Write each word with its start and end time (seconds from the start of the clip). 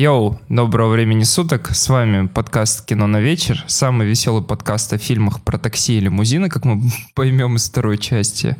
Йоу, 0.00 0.38
доброго 0.48 0.92
времени 0.92 1.24
суток, 1.24 1.68
с 1.74 1.90
вами 1.90 2.26
подкаст 2.26 2.86
«Кино 2.86 3.06
на 3.06 3.20
вечер», 3.20 3.62
самый 3.66 4.06
веселый 4.06 4.42
подкаст 4.42 4.94
о 4.94 4.96
фильмах 4.96 5.42
про 5.42 5.58
такси 5.58 5.98
и 5.98 6.00
лимузины, 6.00 6.48
как 6.48 6.64
мы 6.64 6.80
поймем 7.14 7.56
из 7.56 7.68
второй 7.68 7.98
части. 7.98 8.56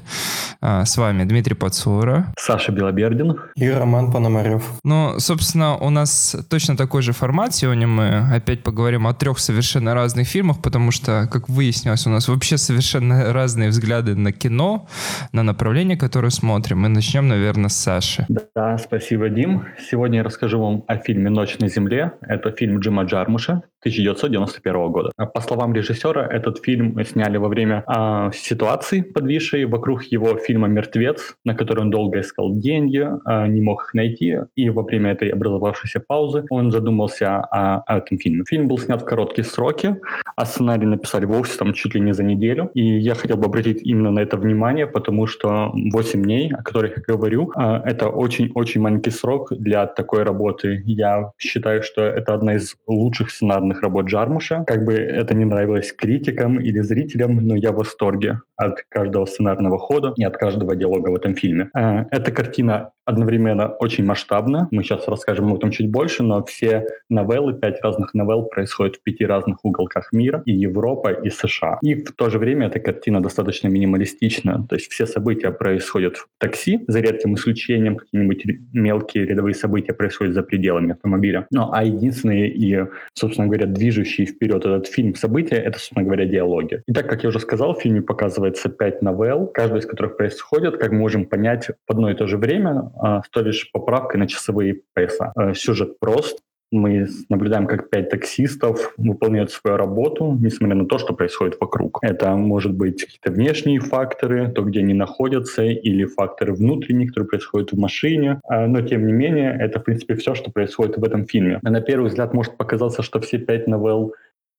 А, 0.61 0.85
с 0.85 0.99
вами 0.99 1.25
Дмитрий 1.25 1.55
Пацура. 1.55 2.35
Саша 2.39 2.73
Белобердин. 2.73 3.37
И 3.57 3.67
Роман 3.71 4.13
Пономарев. 4.13 4.71
Ну, 4.85 5.19
собственно, 5.19 5.79
у 5.79 5.89
нас 5.89 6.37
точно 6.51 6.77
такой 6.77 7.01
же 7.01 7.15
формат. 7.15 7.55
Сегодня 7.55 7.87
мы 7.87 8.19
опять 8.35 8.63
поговорим 8.63 9.07
о 9.07 9.15
трех 9.15 9.39
совершенно 9.39 9.95
разных 9.95 10.29
фильмах, 10.29 10.61
потому 10.61 10.91
что, 10.91 11.27
как 11.33 11.49
выяснилось, 11.49 12.07
у 12.07 12.11
нас 12.11 12.29
вообще 12.29 12.59
совершенно 12.59 13.33
разные 13.33 13.71
взгляды 13.71 14.15
на 14.15 14.33
кино, 14.33 14.87
на 15.33 15.43
направление, 15.43 15.97
которое 15.97 16.29
смотрим. 16.29 16.81
Мы 16.81 16.89
начнем, 16.91 17.29
наверное, 17.29 17.71
с 17.71 17.77
Саши. 17.77 18.27
Да, 18.29 18.77
спасибо, 18.77 19.31
Дим. 19.31 19.65
Сегодня 19.91 20.19
я 20.19 20.23
расскажу 20.23 20.61
вам 20.61 20.85
о 20.87 20.99
фильме 20.99 21.30
«Ночь 21.31 21.59
на 21.61 21.69
земле». 21.69 22.13
Это 22.23 22.51
фильм 22.51 22.81
Джима 22.81 23.05
Джармуша 23.05 23.63
1991 23.81 24.93
года. 24.93 25.11
По 25.17 25.41
словам 25.41 25.75
режиссера, 25.75 26.27
этот 26.27 26.63
фильм 26.63 27.03
сняли 27.05 27.39
во 27.39 27.49
время 27.49 27.85
э, 27.87 28.31
ситуации, 28.35 29.01
подвисшей 29.01 29.65
вокруг 29.65 30.05
его 30.05 30.37
фильма 30.37 30.69
«Мертвец», 30.69 31.35
на 31.45 31.55
который 31.55 31.81
он 31.81 31.91
долго 31.91 32.21
искал 32.21 32.55
деньги, 32.55 33.01
э, 33.01 33.47
не 33.49 33.61
мог 33.61 33.85
их 33.85 33.95
найти, 33.95 34.39
и 34.55 34.71
во 34.71 34.83
время 34.83 35.13
этой 35.13 35.29
образовавшейся 35.29 36.01
паузы 36.01 36.45
он 36.51 36.71
задумался 36.71 37.39
о, 37.39 37.83
о 37.87 37.99
этом 37.99 38.19
фильме. 38.19 38.45
Фильм 38.49 38.69
был 38.69 38.79
снят 38.79 39.03
в 39.03 39.05
короткие 39.05 39.45
сроки, 39.45 39.97
а 40.37 40.45
сценарий 40.45 40.87
написали 40.87 41.25
вовсе 41.25 41.57
там 41.59 41.73
чуть 41.73 41.95
ли 41.95 42.01
не 42.01 42.13
за 42.13 42.23
неделю, 42.23 42.71
и 42.75 42.83
я 42.99 43.15
хотел 43.15 43.37
бы 43.37 43.47
обратить 43.47 43.83
именно 43.83 44.11
на 44.11 44.21
это 44.21 44.37
внимание, 44.37 44.87
потому 44.87 45.27
что 45.27 45.73
8 45.73 46.23
дней, 46.23 46.53
о 46.53 46.63
которых 46.63 46.99
я 46.99 47.15
говорю, 47.15 47.53
э, 47.57 47.81
это 47.85 48.09
очень-очень 48.09 48.81
маленький 48.81 49.11
срок 49.11 49.53
для 49.53 49.87
такой 49.87 50.23
работы. 50.23 50.83
Я 50.87 51.33
считаю, 51.39 51.83
что 51.83 52.03
это 52.03 52.35
одна 52.35 52.57
из 52.57 52.77
лучших 52.87 53.31
сценарных 53.31 53.70
главных 53.71 53.83
работ 53.83 54.07
Джармуша. 54.07 54.65
Как 54.67 54.85
бы 54.85 54.95
это 54.95 55.35
не 55.35 55.45
нравилось 55.45 55.93
критикам 55.93 56.61
или 56.61 56.81
зрителям, 56.81 57.37
но 57.47 57.57
я 57.57 57.73
в 57.73 57.77
восторге 57.77 58.41
от 58.57 58.85
каждого 58.89 59.27
сценарного 59.27 59.79
хода 59.79 60.13
и 60.17 60.25
от 60.25 60.37
каждого 60.37 60.77
диалога 60.77 61.11
в 61.11 61.15
этом 61.15 61.35
фильме. 61.35 61.71
Э, 61.75 62.05
эта 62.11 62.33
картина 62.33 62.91
одновременно 63.11 63.69
очень 63.69 64.05
масштабна. 64.05 64.69
Мы 64.71 64.83
сейчас 64.83 65.09
расскажем 65.09 65.49
об 65.51 65.57
этом 65.57 65.71
чуть 65.71 65.91
больше, 65.91 66.23
но 66.23 66.45
все 66.45 66.87
новеллы, 67.09 67.55
пять 67.55 67.83
разных 67.83 68.15
новелл 68.15 68.45
происходят 68.45 68.97
в 68.97 69.03
пяти 69.03 69.27
разных 69.27 69.65
уголках 69.65 70.13
мира, 70.13 70.43
и 70.47 70.53
Европа, 70.53 71.09
и 71.09 71.31
США. 71.31 71.79
И 71.83 71.95
в 71.95 72.13
то 72.13 72.31
же 72.31 72.39
время 72.39 72.67
эта 72.67 72.79
картина 72.79 73.23
достаточно 73.23 73.69
минималистична. 73.69 74.67
То 74.69 74.77
есть 74.77 74.91
все 74.91 75.07
события 75.07 75.51
происходят 75.51 76.17
в 76.17 76.29
такси, 76.39 76.85
за 76.87 77.01
редким 77.01 77.35
исключением 77.35 77.97
какие-нибудь 77.97 78.45
мелкие 78.73 79.27
рядовые 79.27 79.55
события 79.55 79.93
происходят 79.93 80.35
за 80.35 80.43
пределами 80.43 80.93
автомобиля. 80.93 81.47
Ну, 81.51 81.71
а 81.73 81.85
единственные 81.85 82.51
и, 82.51 82.87
собственно 83.15 83.49
говоря, 83.49 83.60
движущие 83.67 84.27
вперед 84.27 84.65
этот 84.65 84.87
фильм 84.87 85.15
события— 85.15 85.57
это, 85.57 85.79
собственно 85.79 86.05
говоря, 86.05 86.27
диалоги. 86.27 86.83
И 86.87 86.93
так, 86.93 87.09
как 87.09 87.23
я 87.23 87.29
уже 87.29 87.41
сказал, 87.41 87.75
в 87.75 87.81
фильме 87.81 88.03
показывается 88.03 88.69
пять 88.69 89.03
новелл, 89.03 89.47
каждая 89.47 89.81
из 89.81 89.87
которых 89.87 90.17
происходит, 90.17 90.79
как 90.79 90.93
мы 90.93 90.99
можем 90.99 91.27
понять, 91.27 91.69
в 91.69 91.91
одно 91.91 92.11
и 92.11 92.15
то 92.15 92.27
же 92.27 92.37
время, 92.37 92.91
а, 93.01 93.23
с 93.23 93.29
той 93.31 93.45
лишь 93.45 93.71
поправкой 93.73 94.21
на 94.21 94.27
часовые 94.27 94.83
пояса. 94.95 95.33
Э, 95.37 95.55
сюжет 95.55 95.99
прост, 95.99 96.39
мы 96.71 97.09
наблюдаем, 97.29 97.67
как 97.67 97.91
пять 97.91 98.11
таксистов 98.11 98.95
выполняют 98.97 99.51
свою 99.51 99.77
работу, 99.77 100.37
несмотря 100.41 100.77
на 100.77 100.87
то, 100.87 100.99
что 100.99 101.15
происходит 101.15 101.59
вокруг. 101.61 101.99
Это 102.03 102.37
может 102.37 102.73
быть 102.73 103.05
какие-то 103.05 103.33
внешние 103.33 103.81
факторы, 103.81 104.51
то, 104.53 104.63
где 104.63 104.81
они 104.81 104.95
находятся, 104.95 105.65
или 105.65 106.05
факторы 106.05 106.55
внутренние, 106.55 107.09
которые 107.09 107.29
происходят 107.29 107.73
в 107.73 107.79
машине. 107.79 108.41
А, 108.49 108.67
но, 108.67 108.83
тем 108.83 109.07
не 109.07 109.13
менее, 109.13 109.57
это, 109.59 109.81
в 109.81 109.85
принципе, 109.85 110.15
все, 110.15 110.35
что 110.35 110.51
происходит 110.51 110.97
в 110.97 111.05
этом 111.05 111.27
фильме. 111.27 111.59
На 111.63 111.81
первый 111.81 112.09
взгляд 112.09 112.35
может 112.35 112.57
показаться, 112.57 113.03
что 113.03 113.21
все 113.21 113.39
пять 113.39 113.67
новелл 113.67 114.15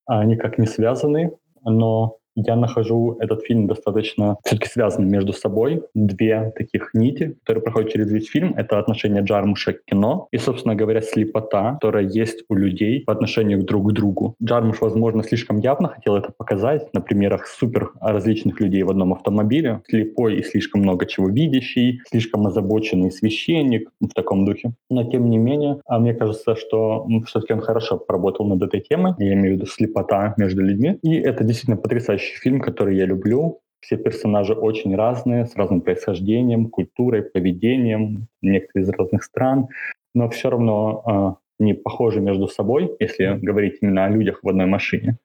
а, 0.05 0.25
никак 0.25 0.57
не 0.57 0.67
связаны, 0.67 1.31
но 1.63 2.17
я 2.35 2.55
нахожу 2.55 3.17
этот 3.19 3.43
фильм 3.43 3.67
достаточно 3.67 4.37
все-таки 4.43 4.69
связанным 4.69 5.09
между 5.09 5.33
собой. 5.33 5.83
Две 5.93 6.51
таких 6.55 6.91
нити, 6.93 7.37
которые 7.43 7.63
проходят 7.63 7.91
через 7.91 8.11
весь 8.11 8.29
фильм, 8.29 8.53
это 8.55 8.79
отношение 8.79 9.23
Джармуша 9.23 9.73
к 9.73 9.85
кино 9.85 10.27
и, 10.31 10.37
собственно 10.37 10.75
говоря, 10.75 11.01
слепота, 11.01 11.73
которая 11.73 12.05
есть 12.05 12.43
у 12.49 12.55
людей 12.55 13.03
по 13.05 13.13
отношению 13.13 13.63
друг 13.63 13.89
к 13.89 13.93
другу. 13.93 14.35
Джармуш, 14.41 14.81
возможно, 14.81 15.23
слишком 15.23 15.59
явно 15.59 15.89
хотел 15.89 16.15
это 16.15 16.31
показать 16.31 16.93
на 16.93 17.01
примерах 17.01 17.47
супер 17.47 17.91
различных 17.99 18.59
людей 18.59 18.83
в 18.83 18.89
одном 18.89 19.13
автомобиле. 19.13 19.81
Слепой 19.87 20.37
и 20.37 20.43
слишком 20.43 20.81
много 20.81 21.05
чего 21.05 21.29
видящий, 21.29 22.01
слишком 22.09 22.47
озабоченный 22.47 23.11
священник 23.11 23.89
в 23.99 24.09
таком 24.13 24.45
духе. 24.45 24.73
Но, 24.89 25.03
тем 25.03 25.29
не 25.29 25.37
менее, 25.37 25.81
а 25.85 25.99
мне 25.99 26.13
кажется, 26.13 26.55
что 26.55 27.07
все-таки 27.27 27.53
он 27.53 27.61
хорошо 27.61 27.97
поработал 27.97 28.45
над 28.47 28.61
этой 28.63 28.79
темой. 28.79 29.13
Я 29.17 29.33
имею 29.33 29.55
в 29.55 29.57
виду 29.57 29.65
слепота 29.65 30.33
между 30.37 30.61
людьми. 30.61 30.97
И 31.03 31.15
это 31.15 31.43
действительно 31.43 31.77
потрясающе 31.77 32.20
потрясающий 32.21 32.39
фильм, 32.39 32.61
который 32.61 32.95
я 32.95 33.05
люблю. 33.05 33.61
Все 33.81 33.97
персонажи 33.97 34.53
очень 34.53 34.95
разные, 34.95 35.45
с 35.45 35.55
разным 35.55 35.81
происхождением, 35.81 36.69
культурой, 36.69 37.23
поведением, 37.23 38.27
некоторые 38.41 38.83
из 38.83 38.89
разных 38.89 39.23
стран, 39.23 39.67
но 40.13 40.29
все 40.29 40.49
равно 40.49 41.39
э, 41.59 41.63
не 41.63 41.73
похожи 41.73 42.21
между 42.21 42.47
собой, 42.47 42.95
если 42.99 43.39
говорить 43.41 43.79
именно 43.81 44.05
о 44.05 44.09
людях 44.09 44.43
в 44.43 44.49
одной 44.49 44.67
машине. 44.67 45.17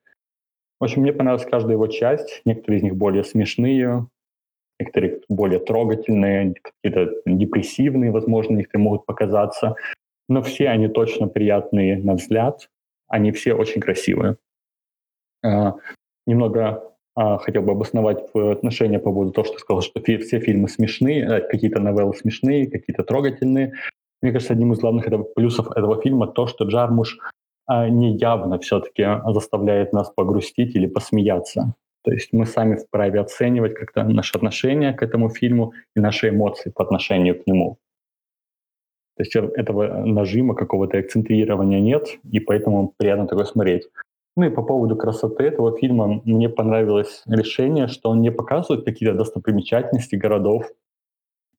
В 0.80 0.84
общем, 0.84 1.02
мне 1.02 1.12
понравилась 1.12 1.46
каждая 1.50 1.74
его 1.74 1.86
часть. 1.86 2.42
Некоторые 2.46 2.78
из 2.78 2.82
них 2.82 2.96
более 2.96 3.24
смешные, 3.24 4.06
некоторые 4.80 5.20
более 5.28 5.58
трогательные, 5.58 6.54
какие-то 6.62 7.12
депрессивные, 7.26 8.10
возможно, 8.10 8.56
некоторые 8.56 8.84
могут 8.84 9.06
показаться. 9.06 9.74
Но 10.28 10.40
все 10.40 10.68
они 10.68 10.88
точно 10.88 11.28
приятные 11.28 11.98
на 11.98 12.14
взгляд. 12.14 12.68
Они 13.08 13.32
все 13.32 13.54
очень 13.54 13.80
красивые. 13.80 14.36
Немного 16.26 16.92
а, 17.14 17.38
хотел 17.38 17.62
бы 17.62 17.72
обосновать 17.72 18.28
в 18.34 18.50
отношении 18.50 18.98
по 18.98 19.12
поводу 19.12 19.32
того, 19.32 19.46
что 19.46 19.58
сказал, 19.58 19.82
что 19.82 20.00
фи- 20.00 20.18
все 20.18 20.38
фильмы 20.40 20.68
смешные, 20.68 21.24
э, 21.24 21.40
какие-то 21.40 21.80
новеллы 21.80 22.14
смешные, 22.14 22.70
какие-то 22.70 23.04
трогательные. 23.04 23.72
Мне 24.20 24.32
кажется, 24.32 24.52
одним 24.52 24.72
из 24.72 24.80
главных 24.80 25.06
этого, 25.06 25.22
плюсов 25.22 25.70
этого 25.76 26.00
фильма 26.02 26.26
то, 26.26 26.46
что 26.46 26.64
Джармуш 26.64 27.18
а, 27.66 27.88
неявно 27.88 28.58
все-таки 28.58 29.06
заставляет 29.32 29.92
нас 29.92 30.10
погрустить 30.10 30.74
или 30.74 30.86
посмеяться. 30.86 31.74
То 32.04 32.12
есть 32.12 32.32
мы 32.32 32.46
сами 32.46 32.76
вправе 32.76 33.20
оценивать 33.20 33.74
как-то 33.74 34.04
наше 34.04 34.36
отношение 34.36 34.92
к 34.92 35.02
этому 35.02 35.28
фильму 35.28 35.72
и 35.96 36.00
наши 36.00 36.28
эмоции 36.28 36.70
по 36.70 36.84
отношению 36.84 37.42
к 37.42 37.46
нему. 37.46 37.78
То 39.16 39.22
есть 39.22 39.34
этого 39.34 40.04
нажима, 40.04 40.54
какого-то 40.54 40.98
акцентрирования 40.98 41.80
нет, 41.80 42.18
и 42.30 42.38
поэтому 42.38 42.92
приятно 42.96 43.26
такое 43.26 43.46
смотреть. 43.46 43.88
Ну 44.36 44.44
и 44.44 44.50
по 44.50 44.62
поводу 44.62 44.96
красоты 44.96 45.44
этого 45.44 45.76
фильма 45.78 46.20
мне 46.24 46.48
понравилось 46.48 47.22
решение, 47.26 47.88
что 47.88 48.10
он 48.10 48.20
не 48.20 48.30
показывает 48.30 48.84
какие-то 48.84 49.16
достопримечательности 49.16 50.16
городов, 50.16 50.70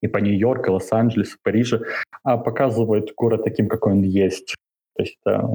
и 0.01 0.07
по 0.07 0.19
Нью-Йорку, 0.19 0.73
Лос-Анджелес, 0.73 1.37
Париже, 1.43 1.81
а 2.23 2.37
показывает 2.37 3.13
город 3.15 3.43
таким, 3.43 3.67
какой 3.67 3.93
он 3.93 4.03
есть. 4.03 4.55
То 4.95 5.03
есть 5.03 5.17
это 5.23 5.49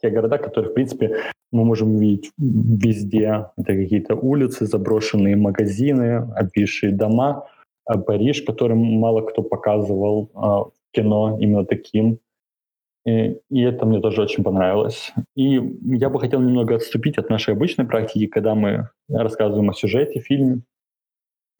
те 0.00 0.10
города, 0.10 0.38
которые, 0.38 0.70
в 0.70 0.74
принципе, 0.74 1.16
мы 1.52 1.64
можем 1.64 1.96
видеть 1.98 2.32
везде. 2.38 3.46
Это 3.56 3.74
какие-то 3.74 4.14
улицы, 4.14 4.66
заброшенные 4.66 5.36
магазины, 5.36 6.28
обвисшие 6.34 6.92
дома. 6.92 7.46
А 7.84 7.98
Париж, 7.98 8.42
который 8.42 8.76
мало 8.76 9.22
кто 9.22 9.42
показывал 9.42 10.30
а, 10.34 10.64
в 10.64 10.72
кино 10.92 11.38
именно 11.40 11.64
таким. 11.64 12.18
И, 13.04 13.40
и 13.50 13.62
это 13.62 13.84
мне 13.84 14.00
тоже 14.00 14.22
очень 14.22 14.44
понравилось. 14.44 15.12
И 15.34 15.60
я 15.82 16.08
бы 16.08 16.20
хотел 16.20 16.40
немного 16.40 16.76
отступить 16.76 17.18
от 17.18 17.30
нашей 17.30 17.54
обычной 17.54 17.84
практики, 17.84 18.26
когда 18.26 18.54
мы 18.54 18.90
рассказываем 19.08 19.70
о 19.70 19.74
сюжете 19.74 20.20
фильма, 20.20 20.62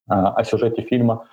о 0.06 0.44
сюжете 0.44 0.82
фильма, 0.82 1.26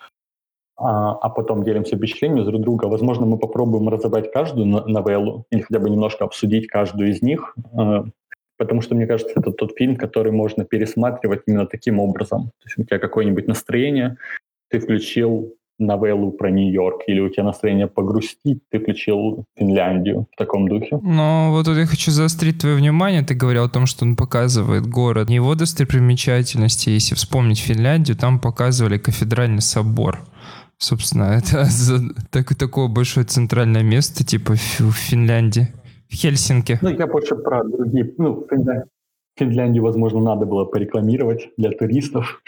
а, 0.79 1.11
а 1.11 1.29
потом 1.29 1.63
делимся 1.63 1.97
впечатлениями 1.97 2.45
друг 2.45 2.61
друга. 2.61 2.85
Возможно, 2.85 3.25
мы 3.25 3.37
попробуем 3.37 3.89
разобрать 3.89 4.31
каждую 4.31 4.65
новеллу 4.65 5.45
или 5.51 5.61
хотя 5.61 5.79
бы 5.79 5.89
немножко 5.89 6.23
обсудить 6.23 6.67
каждую 6.67 7.09
из 7.09 7.21
них, 7.21 7.55
а, 7.73 8.05
потому 8.57 8.81
что, 8.81 8.95
мне 8.95 9.05
кажется, 9.05 9.33
это 9.35 9.51
тот 9.51 9.77
фильм, 9.77 9.97
который 9.97 10.31
можно 10.31 10.63
пересматривать 10.63 11.43
именно 11.45 11.67
таким 11.67 11.99
образом. 11.99 12.51
То 12.59 12.65
есть 12.65 12.77
у 12.79 12.83
тебя 12.83 12.97
какое-нибудь 12.97 13.47
настроение, 13.47 14.17
ты 14.69 14.79
включил 14.79 15.53
новеллу 15.79 16.31
про 16.31 16.51
Нью-Йорк, 16.51 17.03
или 17.07 17.19
у 17.19 17.29
тебя 17.29 17.43
настроение 17.43 17.87
погрустить, 17.87 18.61
ты 18.69 18.79
включил 18.79 19.45
Финляндию 19.57 20.27
в 20.31 20.37
таком 20.37 20.67
духе. 20.67 20.99
Ну, 21.01 21.51
вот 21.51 21.65
тут 21.65 21.77
я 21.77 21.85
хочу 21.85 22.11
заострить 22.11 22.59
твое 22.59 22.75
внимание. 22.75 23.23
Ты 23.23 23.33
говорил 23.33 23.63
о 23.63 23.69
том, 23.69 23.85
что 23.85 24.05
он 24.05 24.15
показывает 24.15 24.85
город. 24.87 25.29
Его 25.29 25.55
достопримечательности. 25.55 26.89
Если 26.89 27.15
вспомнить 27.15 27.59
Финляндию, 27.59 28.17
там 28.17 28.39
показывали 28.39 28.97
кафедральный 28.97 29.61
собор. 29.61 30.19
Собственно, 30.77 31.23
это 31.37 31.67
так, 32.31 32.55
такое 32.55 32.87
большое 32.87 33.25
центральное 33.25 33.83
место, 33.83 34.23
типа 34.23 34.53
в 34.53 34.91
Финляндии, 34.91 35.67
в 36.09 36.15
Хельсинки. 36.15 36.79
Ну, 36.81 36.89
я 36.89 37.07
больше 37.07 37.35
про 37.35 37.63
другие. 37.63 38.13
Ну, 38.17 38.45
Финляндию, 38.49 38.87
Финляндию, 39.37 39.83
возможно, 39.83 40.19
надо 40.19 40.45
было 40.45 40.65
порекламировать 40.65 41.49
для 41.57 41.71
туристов 41.71 42.41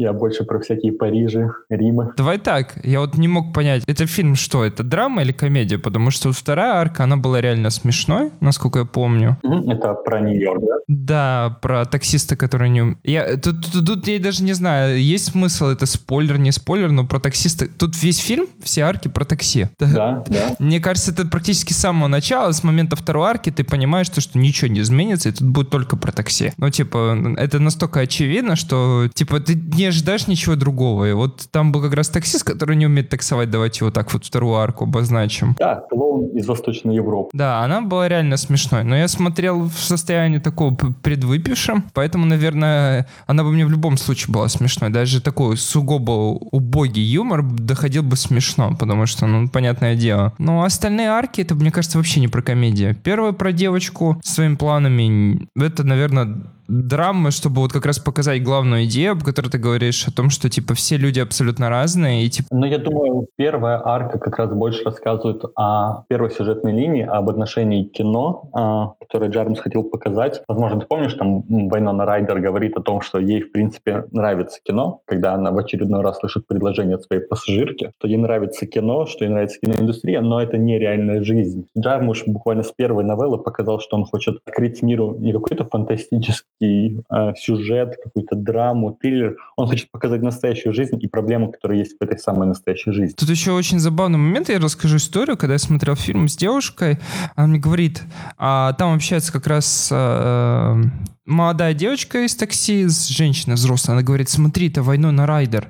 Я 0.00 0.14
больше 0.14 0.44
про 0.44 0.58
всякие 0.60 0.92
Парижи, 0.92 1.52
Римы. 1.68 2.12
Давай 2.16 2.38
так, 2.38 2.78
я 2.84 3.00
вот 3.00 3.18
не 3.18 3.28
мог 3.28 3.52
понять, 3.52 3.82
это 3.86 4.06
фильм 4.06 4.34
что, 4.34 4.64
это 4.64 4.82
драма 4.82 5.20
или 5.20 5.32
комедия? 5.32 5.76
Потому 5.76 6.10
что 6.10 6.32
вторая 6.32 6.76
арка, 6.76 7.04
она 7.04 7.18
была 7.18 7.42
реально 7.42 7.68
смешной, 7.68 8.30
насколько 8.40 8.78
я 8.78 8.84
помню. 8.86 9.36
Это 9.42 9.92
про 9.92 10.20
Нью-Йорк, 10.20 10.62
да? 10.62 10.74
Да, 10.88 11.58
про 11.60 11.84
таксиста, 11.84 12.34
который 12.34 12.70
не... 12.70 12.96
Я, 13.04 13.36
тут, 13.36 13.70
тут, 13.70 13.86
тут 13.86 14.08
я 14.08 14.18
даже 14.18 14.42
не 14.42 14.54
знаю, 14.54 14.98
есть 14.98 15.32
смысл, 15.32 15.66
это 15.66 15.84
спойлер, 15.84 16.38
не 16.38 16.50
спойлер, 16.50 16.90
но 16.90 17.06
про 17.06 17.20
таксиста... 17.20 17.66
Тут 17.68 18.02
весь 18.02 18.18
фильм, 18.18 18.46
все 18.62 18.82
арки 18.82 19.08
про 19.08 19.26
такси. 19.26 19.66
Да, 19.78 20.24
да. 20.28 20.56
Мне 20.58 20.80
кажется, 20.80 21.12
это 21.12 21.26
практически 21.26 21.74
с 21.74 21.76
самого 21.76 22.08
начала, 22.08 22.52
с 22.52 22.64
момента 22.64 22.96
второй 22.96 23.28
арки 23.28 23.50
ты 23.50 23.64
понимаешь, 23.64 24.08
то, 24.08 24.22
что 24.22 24.38
ничего 24.38 24.68
не 24.68 24.80
изменится, 24.80 25.28
и 25.28 25.32
тут 25.32 25.46
будет 25.46 25.68
только 25.68 25.98
про 25.98 26.10
такси. 26.10 26.52
Ну, 26.56 26.70
типа, 26.70 27.34
это 27.36 27.58
настолько 27.58 28.00
очевидно, 28.00 28.56
что, 28.56 29.08
типа, 29.12 29.40
ты 29.40 29.54
не 29.54 29.89
ожидаешь 29.90 30.26
ничего 30.26 30.56
другого. 30.56 31.08
И 31.08 31.12
вот 31.12 31.46
там 31.50 31.72
был 31.72 31.82
как 31.82 31.94
раз 31.94 32.08
таксист, 32.08 32.44
который 32.44 32.76
не 32.76 32.86
умеет 32.86 33.08
таксовать, 33.08 33.50
давайте 33.50 33.84
его 33.84 33.90
так 33.90 34.12
вот 34.12 34.24
вторую 34.24 34.54
арку 34.56 34.84
обозначим. 34.84 35.54
Да, 35.58 35.84
клоун 35.90 36.28
из 36.28 36.46
Восточной 36.46 36.94
Европы. 36.96 37.30
Да, 37.32 37.62
она 37.62 37.80
была 37.82 38.08
реально 38.08 38.36
смешной. 38.36 38.84
Но 38.84 38.96
я 38.96 39.08
смотрел 39.08 39.64
в 39.64 39.78
состоянии 39.78 40.38
такого 40.38 40.74
предвыпившем, 40.74 41.84
поэтому, 41.92 42.26
наверное, 42.26 43.06
она 43.26 43.44
бы 43.44 43.52
мне 43.52 43.66
в 43.66 43.70
любом 43.70 43.96
случае 43.96 44.32
была 44.32 44.48
смешной. 44.48 44.90
Даже 44.90 45.20
такой 45.20 45.56
сугубо 45.56 46.10
убогий 46.50 47.02
юмор 47.02 47.42
доходил 47.42 48.02
бы 48.02 48.16
смешно, 48.16 48.74
потому 48.78 49.06
что, 49.06 49.26
ну, 49.26 49.48
понятное 49.48 49.94
дело. 49.96 50.32
Но 50.38 50.64
остальные 50.64 51.08
арки, 51.08 51.40
это, 51.42 51.54
мне 51.54 51.70
кажется, 51.70 51.98
вообще 51.98 52.20
не 52.20 52.28
про 52.28 52.42
комедию. 52.42 52.94
Первая 52.94 53.32
про 53.32 53.52
девочку 53.52 54.20
своими 54.24 54.54
планами, 54.54 55.48
это, 55.56 55.84
наверное, 55.84 56.42
драмы, 56.70 57.32
чтобы 57.32 57.60
вот 57.60 57.72
как 57.72 57.84
раз 57.84 57.98
показать 57.98 58.42
главную 58.42 58.84
идею, 58.84 59.12
об 59.12 59.24
которой 59.24 59.48
ты 59.48 59.58
говоришь, 59.58 60.06
о 60.06 60.12
том, 60.12 60.30
что, 60.30 60.48
типа, 60.48 60.74
все 60.74 60.96
люди 60.96 61.18
абсолютно 61.18 61.68
разные, 61.68 62.24
и, 62.24 62.30
типа... 62.30 62.48
Ну, 62.52 62.64
я 62.66 62.78
думаю, 62.78 63.26
первая 63.36 63.80
арка 63.84 64.18
как 64.18 64.38
раз 64.38 64.52
больше 64.52 64.84
рассказывает 64.84 65.42
о 65.56 66.04
первой 66.08 66.30
сюжетной 66.30 66.72
линии, 66.72 67.02
об 67.02 67.28
отношении 67.28 67.84
кино, 67.84 68.48
а, 68.52 68.92
которое 69.00 69.30
Джармс 69.30 69.58
хотел 69.58 69.82
показать. 69.82 70.42
Возможно, 70.46 70.80
ты 70.80 70.86
помнишь, 70.86 71.14
там 71.14 71.42
Вайнона 71.68 72.04
Райдер 72.04 72.38
говорит 72.40 72.76
о 72.76 72.82
том, 72.82 73.00
что 73.00 73.18
ей, 73.18 73.42
в 73.42 73.52
принципе, 73.52 74.04
нравится 74.12 74.60
кино, 74.62 75.00
когда 75.06 75.34
она 75.34 75.50
в 75.50 75.58
очередной 75.58 76.02
раз 76.02 76.18
слышит 76.18 76.46
предложение 76.46 76.96
от 76.96 77.02
своей 77.02 77.22
пассажирки, 77.22 77.92
что 77.98 78.08
ей 78.08 78.16
нравится 78.16 78.66
кино, 78.66 79.06
что 79.06 79.24
ей 79.24 79.30
нравится 79.30 79.58
киноиндустрия, 79.60 80.20
но 80.20 80.40
это 80.40 80.56
не 80.56 80.78
реальная 80.78 81.24
жизнь. 81.24 81.66
Джармуш 81.76 82.24
буквально 82.26 82.62
с 82.62 82.70
первой 82.70 83.04
новеллы 83.04 83.38
показал, 83.38 83.80
что 83.80 83.96
он 83.96 84.04
хочет 84.04 84.38
открыть 84.46 84.82
миру 84.82 85.16
не 85.18 85.32
какой-то 85.32 85.64
фантастический 85.64 86.59
э, 86.60 87.34
сюжет, 87.36 87.96
какую-то 88.02 88.36
драму, 88.36 88.96
триллер. 89.00 89.36
Он 89.56 89.66
хочет 89.66 89.90
показать 89.90 90.22
настоящую 90.22 90.72
жизнь 90.74 90.98
и 91.00 91.06
проблемы, 91.06 91.52
которые 91.52 91.80
есть 91.80 91.96
в 91.98 92.02
этой 92.02 92.18
самой 92.18 92.46
настоящей 92.48 92.92
жизни. 92.92 93.14
Тут 93.16 93.28
еще 93.28 93.52
очень 93.52 93.78
забавный 93.78 94.18
момент, 94.18 94.48
я 94.48 94.58
расскажу 94.58 94.96
историю, 94.96 95.36
когда 95.36 95.54
я 95.54 95.58
смотрел 95.58 95.96
фильм 95.96 96.28
с 96.28 96.36
девушкой, 96.36 96.98
она 97.36 97.48
мне 97.48 97.58
говорит, 97.58 98.02
а 98.36 98.72
там 98.74 98.94
общается 98.94 99.32
как 99.32 99.46
раз 99.46 99.88
э, 99.90 100.82
молодая 101.26 101.74
девочка 101.74 102.24
из 102.24 102.34
такси 102.36 102.86
с 102.88 103.08
женщиной 103.08 103.54
взрослой, 103.54 103.94
она 103.94 104.02
говорит, 104.02 104.28
смотри, 104.28 104.68
это 104.68 104.82
войну 104.82 105.10
на 105.10 105.26
Райдер 105.26 105.68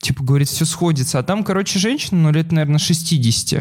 типа, 0.00 0.24
говорит, 0.24 0.48
все 0.48 0.64
сходится. 0.64 1.18
А 1.18 1.22
там, 1.22 1.44
короче, 1.44 1.78
женщина, 1.78 2.20
ну, 2.22 2.32
лет, 2.32 2.52
наверное, 2.52 2.78
60. 2.78 3.52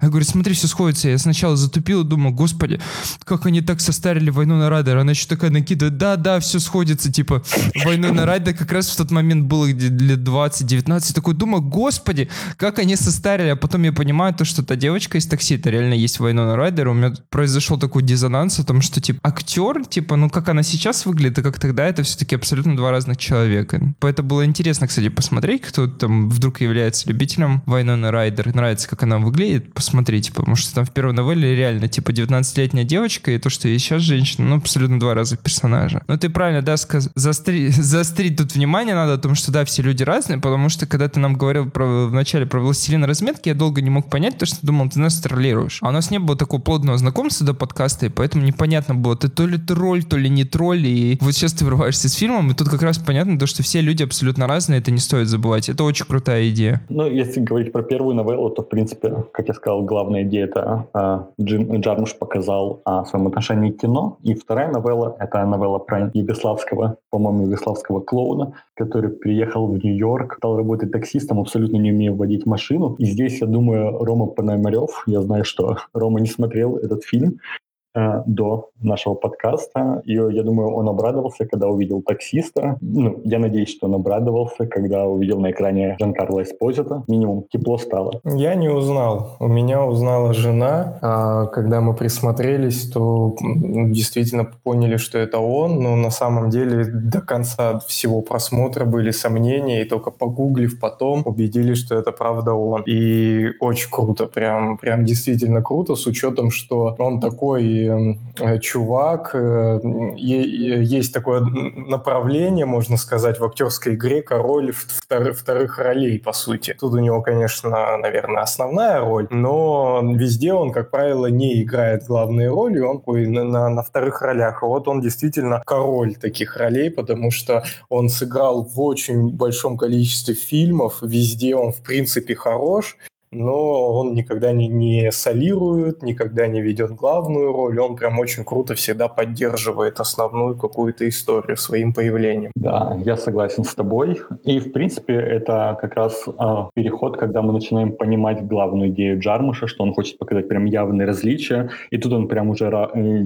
Я 0.00 0.08
говорю, 0.08 0.24
смотри, 0.24 0.54
все 0.54 0.68
сходится. 0.68 1.08
Я 1.08 1.18
сначала 1.18 1.56
затупил 1.56 2.02
и 2.02 2.04
думаю, 2.04 2.34
господи, 2.34 2.80
как 3.24 3.46
они 3.46 3.60
так 3.60 3.80
состарили 3.80 4.30
войну 4.30 4.58
на 4.58 4.70
Райдер. 4.70 4.96
Она 4.96 5.10
еще 5.10 5.26
такая 5.26 5.50
накидывает, 5.50 5.96
да-да, 5.96 6.38
все 6.38 6.60
сходится, 6.60 7.12
типа, 7.12 7.42
войну 7.84 8.14
на 8.14 8.26
Райдер 8.26 8.54
как 8.54 8.70
раз 8.72 8.88
в 8.88 8.96
тот 8.96 9.10
момент 9.10 9.46
было 9.46 9.66
лет 9.66 10.20
20-19. 10.20 11.14
Такой 11.14 11.34
думаю, 11.34 11.62
господи, 11.62 12.28
как 12.56 12.78
они 12.78 12.94
состарили. 12.94 13.48
А 13.48 13.56
потом 13.56 13.82
я 13.82 13.92
понимаю 13.92 14.32
то, 14.34 14.44
что 14.44 14.62
та 14.62 14.76
девочка 14.76 15.18
из 15.18 15.26
такси, 15.26 15.56
это 15.56 15.70
реально 15.70 15.94
есть 15.94 16.20
войну 16.20 16.46
на 16.46 16.54
Райдер. 16.54 16.88
У 16.88 16.94
меня 16.94 17.12
произошел 17.30 17.76
такой 17.76 18.04
дизонанс 18.04 18.60
о 18.60 18.64
том, 18.64 18.82
что, 18.82 19.00
типа, 19.00 19.18
актер, 19.24 19.84
типа, 19.84 20.14
ну, 20.14 20.30
как 20.30 20.48
она 20.48 20.62
сейчас 20.62 21.06
выглядит, 21.06 21.38
и 21.38 21.42
как 21.42 21.58
тогда, 21.58 21.86
это 21.86 22.04
все-таки 22.04 22.36
абсолютно 22.36 22.76
два 22.76 22.92
разных 22.92 23.16
человека. 23.16 23.94
Поэтому 23.98 24.28
было 24.28 24.44
интересно, 24.44 24.86
кстати, 24.86 25.08
посмотреть, 25.08 25.62
кто 25.62 25.87
там 25.88 26.28
вдруг 26.28 26.60
является 26.60 27.08
любителем 27.08 27.62
Вайнона 27.66 28.10
Райдер, 28.10 28.54
нравится, 28.54 28.88
как 28.88 29.02
она 29.02 29.18
выглядит, 29.18 29.72
посмотрите, 29.72 30.32
потому 30.32 30.56
что 30.56 30.74
там 30.74 30.84
в 30.84 30.90
первой 30.90 31.12
новелле 31.12 31.54
реально, 31.54 31.88
типа, 31.88 32.10
19-летняя 32.10 32.84
девочка, 32.84 33.30
и 33.30 33.38
то, 33.38 33.50
что 33.50 33.68
есть 33.68 33.84
сейчас 33.84 34.02
женщина, 34.02 34.46
ну, 34.48 34.56
абсолютно 34.56 35.00
два 35.00 35.14
раза 35.14 35.36
персонажа. 35.36 36.02
Но 36.08 36.16
ты 36.16 36.28
правильно, 36.28 36.62
да, 36.62 36.76
сказ... 36.76 37.10
Застри... 37.14 37.68
заострить 37.70 38.36
тут 38.36 38.54
внимание 38.54 38.94
надо 38.94 39.14
о 39.14 39.18
том, 39.18 39.34
что, 39.34 39.52
да, 39.52 39.64
все 39.64 39.82
люди 39.82 40.02
разные, 40.02 40.38
потому 40.38 40.68
что, 40.68 40.86
когда 40.86 41.08
ты 41.08 41.20
нам 41.20 41.34
говорил 41.34 41.70
про... 41.70 42.06
в 42.06 42.12
начале 42.12 42.46
про 42.46 42.60
«Властелина 42.60 43.06
разметки», 43.06 43.48
я 43.48 43.54
долго 43.54 43.80
не 43.80 43.90
мог 43.90 44.10
понять, 44.10 44.38
то, 44.38 44.46
что 44.46 44.58
думал, 44.66 44.90
ты 44.90 45.00
нас 45.00 45.20
троллируешь. 45.20 45.78
А 45.82 45.88
у 45.88 45.92
нас 45.92 46.10
не 46.10 46.18
было 46.18 46.36
такого 46.36 46.60
плотного 46.60 46.98
знакомства 46.98 47.46
до 47.46 47.54
подкаста, 47.54 48.06
и 48.06 48.08
поэтому 48.08 48.44
непонятно 48.44 48.94
было, 48.94 49.16
ты 49.16 49.28
то 49.28 49.46
ли 49.46 49.58
тролль, 49.58 50.04
то 50.04 50.16
ли 50.16 50.28
не 50.28 50.44
тролль, 50.44 50.86
и 50.86 51.18
вот 51.20 51.32
сейчас 51.34 51.52
ты 51.52 51.64
врываешься 51.64 52.08
с 52.08 52.14
фильмом, 52.14 52.50
и 52.50 52.54
тут 52.54 52.68
как 52.68 52.82
раз 52.82 52.98
понятно 52.98 53.38
то, 53.38 53.46
что 53.46 53.62
все 53.62 53.80
люди 53.80 54.02
абсолютно 54.02 54.46
разные, 54.46 54.80
это 54.80 54.90
не 54.90 54.98
стоит 54.98 55.28
забывать. 55.28 55.68
Очень 55.84 56.06
крутая 56.06 56.48
идея. 56.50 56.82
Ну, 56.88 57.06
если 57.06 57.40
говорить 57.40 57.72
про 57.72 57.82
первую 57.82 58.14
новеллу, 58.14 58.50
то, 58.50 58.62
в 58.62 58.68
принципе, 58.68 59.24
как 59.32 59.48
я 59.48 59.54
сказал, 59.54 59.82
главная 59.82 60.22
идея 60.22 60.44
это 60.44 60.86
а, 60.92 61.28
Джим 61.40 61.80
Джармуш 61.80 62.16
показал 62.16 62.80
о 62.84 63.04
своем 63.04 63.26
отношении 63.26 63.70
к 63.70 63.80
кино. 63.80 64.18
И 64.22 64.34
вторая 64.34 64.70
новелла— 64.70 65.16
это 65.18 65.44
новелла 65.44 65.78
про 65.78 66.10
югославского, 66.14 66.96
по-моему, 67.10 67.46
югославского 67.46 68.00
клоуна, 68.00 68.54
который 68.74 69.10
приехал 69.10 69.66
в 69.66 69.82
Нью-Йорк, 69.82 70.36
стал 70.38 70.56
работать 70.56 70.92
таксистом, 70.92 71.40
абсолютно 71.40 71.76
не 71.76 71.92
умея 71.92 72.12
водить 72.12 72.46
машину. 72.46 72.94
И 72.98 73.04
здесь, 73.04 73.40
я 73.40 73.46
думаю, 73.46 73.98
Рома 73.98 74.26
Пономарев, 74.26 75.04
я 75.06 75.20
знаю, 75.22 75.44
что 75.44 75.78
Рома 75.92 76.20
не 76.20 76.28
смотрел 76.28 76.76
этот 76.76 77.04
фильм, 77.04 77.38
Э, 77.38 77.67
до 77.94 78.70
нашего 78.80 79.14
подкаста. 79.14 80.02
И 80.04 80.12
я 80.12 80.42
думаю, 80.42 80.70
он 80.74 80.88
обрадовался, 80.88 81.46
когда 81.46 81.68
увидел 81.68 82.02
таксиста. 82.02 82.78
Ну, 82.80 83.20
я 83.24 83.38
надеюсь, 83.38 83.70
что 83.70 83.86
он 83.86 83.94
обрадовался, 83.94 84.66
когда 84.66 85.06
увидел 85.06 85.40
на 85.40 85.50
экране 85.50 85.96
Жан-Карло 85.98 86.42
Эспозита. 86.42 87.02
Минимум 87.08 87.44
тепло 87.50 87.78
стало. 87.78 88.20
Я 88.24 88.54
не 88.54 88.68
узнал. 88.68 89.36
У 89.40 89.48
меня 89.48 89.84
узнала 89.84 90.32
жена. 90.34 90.98
А 91.02 91.46
когда 91.46 91.80
мы 91.80 91.94
присмотрелись, 91.94 92.90
то 92.90 93.36
действительно 93.40 94.44
поняли, 94.44 94.96
что 94.96 95.18
это 95.18 95.38
он. 95.38 95.80
Но 95.82 95.96
на 95.96 96.10
самом 96.10 96.50
деле 96.50 96.84
до 96.84 97.20
конца 97.20 97.80
всего 97.80 98.20
просмотра 98.22 98.84
были 98.84 99.10
сомнения. 99.10 99.82
И 99.82 99.88
только 99.88 100.10
погуглив 100.10 100.78
потом, 100.78 101.22
убедились, 101.24 101.78
что 101.78 101.96
это 101.96 102.12
правда 102.12 102.52
он. 102.52 102.82
И 102.86 103.48
очень 103.60 103.90
круто. 103.90 104.26
Прям, 104.26 104.78
прям 104.78 105.04
действительно 105.04 105.62
круто, 105.62 105.94
с 105.94 106.06
учетом, 106.06 106.50
что 106.50 106.94
он 106.98 107.20
такой 107.20 107.77
Э, 107.86 108.58
чувак. 108.60 109.30
Э, 109.34 109.80
есть 110.16 111.12
такое 111.12 111.40
направление, 111.40 112.66
можно 112.66 112.96
сказать, 112.96 113.40
в 113.40 113.44
актерской 113.44 113.94
игре 113.94 114.22
король 114.22 114.72
вторых, 114.72 115.78
ролей, 115.78 116.18
по 116.18 116.32
сути. 116.32 116.76
Тут 116.78 116.94
у 116.94 116.98
него, 116.98 117.22
конечно, 117.22 117.96
наверное, 117.98 118.42
основная 118.42 119.00
роль, 119.00 119.26
но 119.30 120.00
везде 120.14 120.52
он, 120.52 120.72
как 120.72 120.90
правило, 120.90 121.26
не 121.26 121.62
играет 121.62 122.04
главные 122.04 122.48
роли, 122.48 122.80
он 122.80 123.02
на, 123.06 123.44
на, 123.44 123.68
на 123.68 123.82
вторых 123.82 124.22
ролях. 124.22 124.62
вот 124.62 124.88
он 124.88 125.00
действительно 125.00 125.62
король 125.66 126.14
таких 126.14 126.56
ролей, 126.56 126.90
потому 126.90 127.30
что 127.30 127.64
он 127.88 128.08
сыграл 128.08 128.64
в 128.64 128.80
очень 128.80 129.30
большом 129.30 129.76
количестве 129.76 130.34
фильмов, 130.34 130.98
везде 131.02 131.56
он, 131.56 131.72
в 131.72 131.82
принципе, 131.82 132.34
хорош, 132.34 132.96
но 133.30 133.92
он 133.92 134.14
никогда 134.14 134.52
не, 134.52 134.68
не 134.68 135.10
солирует, 135.12 136.02
никогда 136.02 136.46
не 136.46 136.60
ведет 136.60 136.92
главную 136.92 137.52
роль, 137.52 137.78
он 137.78 137.96
прям 137.96 138.18
очень 138.18 138.44
круто 138.44 138.74
всегда 138.74 139.08
поддерживает 139.08 140.00
основную 140.00 140.56
какую-то 140.56 141.08
историю 141.08 141.56
своим 141.56 141.92
появлением. 141.92 142.52
Да, 142.54 142.98
я 143.04 143.16
согласен 143.16 143.64
с 143.64 143.74
тобой. 143.74 144.20
И, 144.44 144.58
в 144.60 144.72
принципе, 144.72 145.14
это 145.14 145.76
как 145.80 145.94
раз 145.94 146.24
э, 146.26 146.32
переход, 146.74 147.16
когда 147.16 147.42
мы 147.42 147.52
начинаем 147.52 147.92
понимать 147.92 148.46
главную 148.46 148.90
идею 148.90 149.20
Джармуша, 149.20 149.66
что 149.66 149.84
он 149.84 149.92
хочет 149.92 150.18
показать 150.18 150.48
прям 150.48 150.64
явные 150.64 151.06
различия. 151.06 151.70
И 151.90 151.98
тут 151.98 152.12
он 152.12 152.28
прям 152.28 152.50
уже 152.50 152.68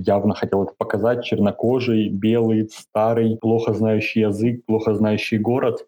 явно 0.04 0.34
хотел 0.34 0.64
это 0.64 0.72
показать. 0.76 1.24
Чернокожий, 1.24 2.08
белый, 2.08 2.68
старый, 2.70 3.36
плохо 3.40 3.72
знающий 3.72 4.20
язык, 4.20 4.64
плохо 4.66 4.94
знающий 4.94 5.38
город. 5.38 5.86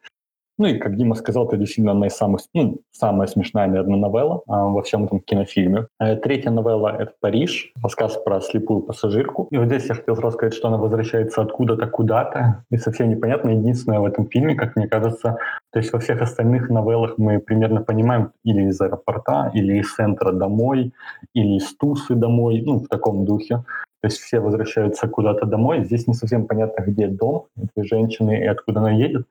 Ну 0.56 0.66
и, 0.66 0.78
как 0.78 0.96
Дима 0.96 1.16
сказал, 1.16 1.48
это 1.48 1.56
действительно 1.56 1.92
одна 1.92 2.06
из 2.06 2.14
самых, 2.14 2.40
ну, 2.54 2.78
самая 2.92 3.26
смешная, 3.26 3.66
наверное, 3.66 3.98
новелла 3.98 4.42
а, 4.46 4.66
во 4.66 4.82
всем 4.82 5.04
этом 5.04 5.18
кинофильме. 5.18 5.88
А, 5.98 6.14
третья 6.14 6.50
новелла— 6.50 6.96
это 6.98 7.12
«Париж», 7.20 7.72
рассказ 7.82 8.16
про 8.24 8.40
слепую 8.40 8.82
пассажирку. 8.82 9.48
И 9.50 9.58
вот 9.58 9.66
здесь 9.66 9.86
я 9.86 9.96
хотел 9.96 10.14
сразу 10.14 10.36
сказать, 10.36 10.54
что 10.54 10.68
она 10.68 10.76
возвращается 10.76 11.42
откуда-то 11.42 11.88
куда-то, 11.88 12.64
и 12.70 12.76
совсем 12.76 13.08
непонятно. 13.08 13.50
Единственное 13.50 13.98
в 13.98 14.04
этом 14.04 14.28
фильме, 14.28 14.54
как 14.54 14.76
мне 14.76 14.86
кажется, 14.86 15.38
то 15.72 15.78
есть 15.80 15.92
во 15.92 15.98
всех 15.98 16.22
остальных 16.22 16.70
новеллах 16.70 17.18
мы 17.18 17.40
примерно 17.40 17.82
понимаем 17.82 18.30
или 18.44 18.68
из 18.68 18.80
аэропорта, 18.80 19.50
или 19.54 19.78
из 19.78 19.92
центра 19.92 20.30
домой, 20.30 20.92
или 21.34 21.56
из 21.56 21.76
Тусы 21.76 22.14
домой, 22.14 22.62
ну, 22.64 22.78
в 22.78 22.86
таком 22.86 23.24
духе. 23.24 23.64
То 24.04 24.08
есть 24.08 24.20
все 24.20 24.38
возвращаются 24.38 25.08
куда-то 25.08 25.46
домой. 25.46 25.82
Здесь 25.82 26.06
не 26.06 26.14
совсем 26.14 26.46
понятно, 26.46 26.82
где 26.82 27.08
дом 27.08 27.46
этой 27.56 27.88
женщины 27.88 28.38
и 28.38 28.46
откуда 28.46 28.80
она 28.80 28.90
едет. 28.90 29.26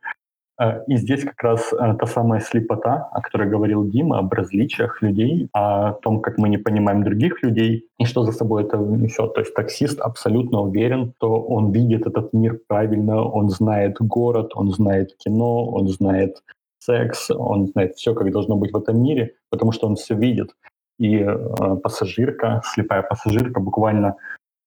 Э, 0.60 0.84
и 0.88 0.98
здесь 0.98 1.24
как 1.24 1.42
раз 1.44 1.74
э, 1.74 1.96
та 2.00 2.06
самая 2.06 2.40
слепота, 2.40 3.10
о 3.12 3.22
которой 3.22 3.50
говорил 3.50 3.90
Дима, 3.90 4.20
об 4.20 4.34
различиях 4.34 5.02
людей, 5.02 5.50
о 5.54 5.94
том, 5.94 6.22
как 6.22 6.38
мы 6.38 6.50
не 6.50 6.58
понимаем 6.58 7.04
других 7.04 7.44
людей, 7.44 7.88
и 8.00 8.06
что 8.06 8.24
за 8.24 8.32
собой 8.32 8.64
это 8.64 8.78
несет. 8.78 9.34
То 9.34 9.42
есть 9.42 9.54
таксист 9.54 10.00
абсолютно 10.00 10.62
уверен, 10.62 11.14
что 11.18 11.42
он 11.42 11.72
видит 11.72 12.08
этот 12.08 12.34
мир 12.34 12.60
правильно, 12.68 13.24
он 13.24 13.50
знает 13.50 13.98
город, 14.00 14.52
он 14.56 14.72
знает 14.72 15.16
кино, 15.18 15.66
он 15.66 15.88
знает 15.88 16.44
секс, 16.80 17.32
он 17.32 17.68
знает 17.68 17.96
все, 17.96 18.14
как 18.14 18.32
должно 18.32 18.56
быть 18.56 18.74
в 18.74 18.78
этом 18.78 19.02
мире, 19.02 19.34
потому 19.50 19.72
что 19.72 19.88
он 19.88 19.96
все 19.96 20.16
видит. 20.16 20.56
И 21.00 21.18
э, 21.18 21.76
пассажирка, 21.82 22.62
слепая 22.66 23.02
пассажирка 23.02 23.60
буквально 23.60 24.16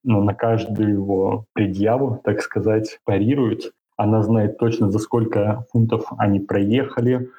ну, 0.03 0.23
на 0.23 0.35
каждую 0.35 0.91
его 0.91 1.45
предъяву, 1.53 2.21
так 2.25 2.41
сказать, 2.41 3.01
парирует. 3.05 3.73
Она 3.97 4.23
знает 4.23 4.59
точно, 4.59 4.91
за 4.91 4.99
сколько 4.99 5.67
фунтов 5.73 6.07
они 6.19 6.41
проехали, 6.41 7.31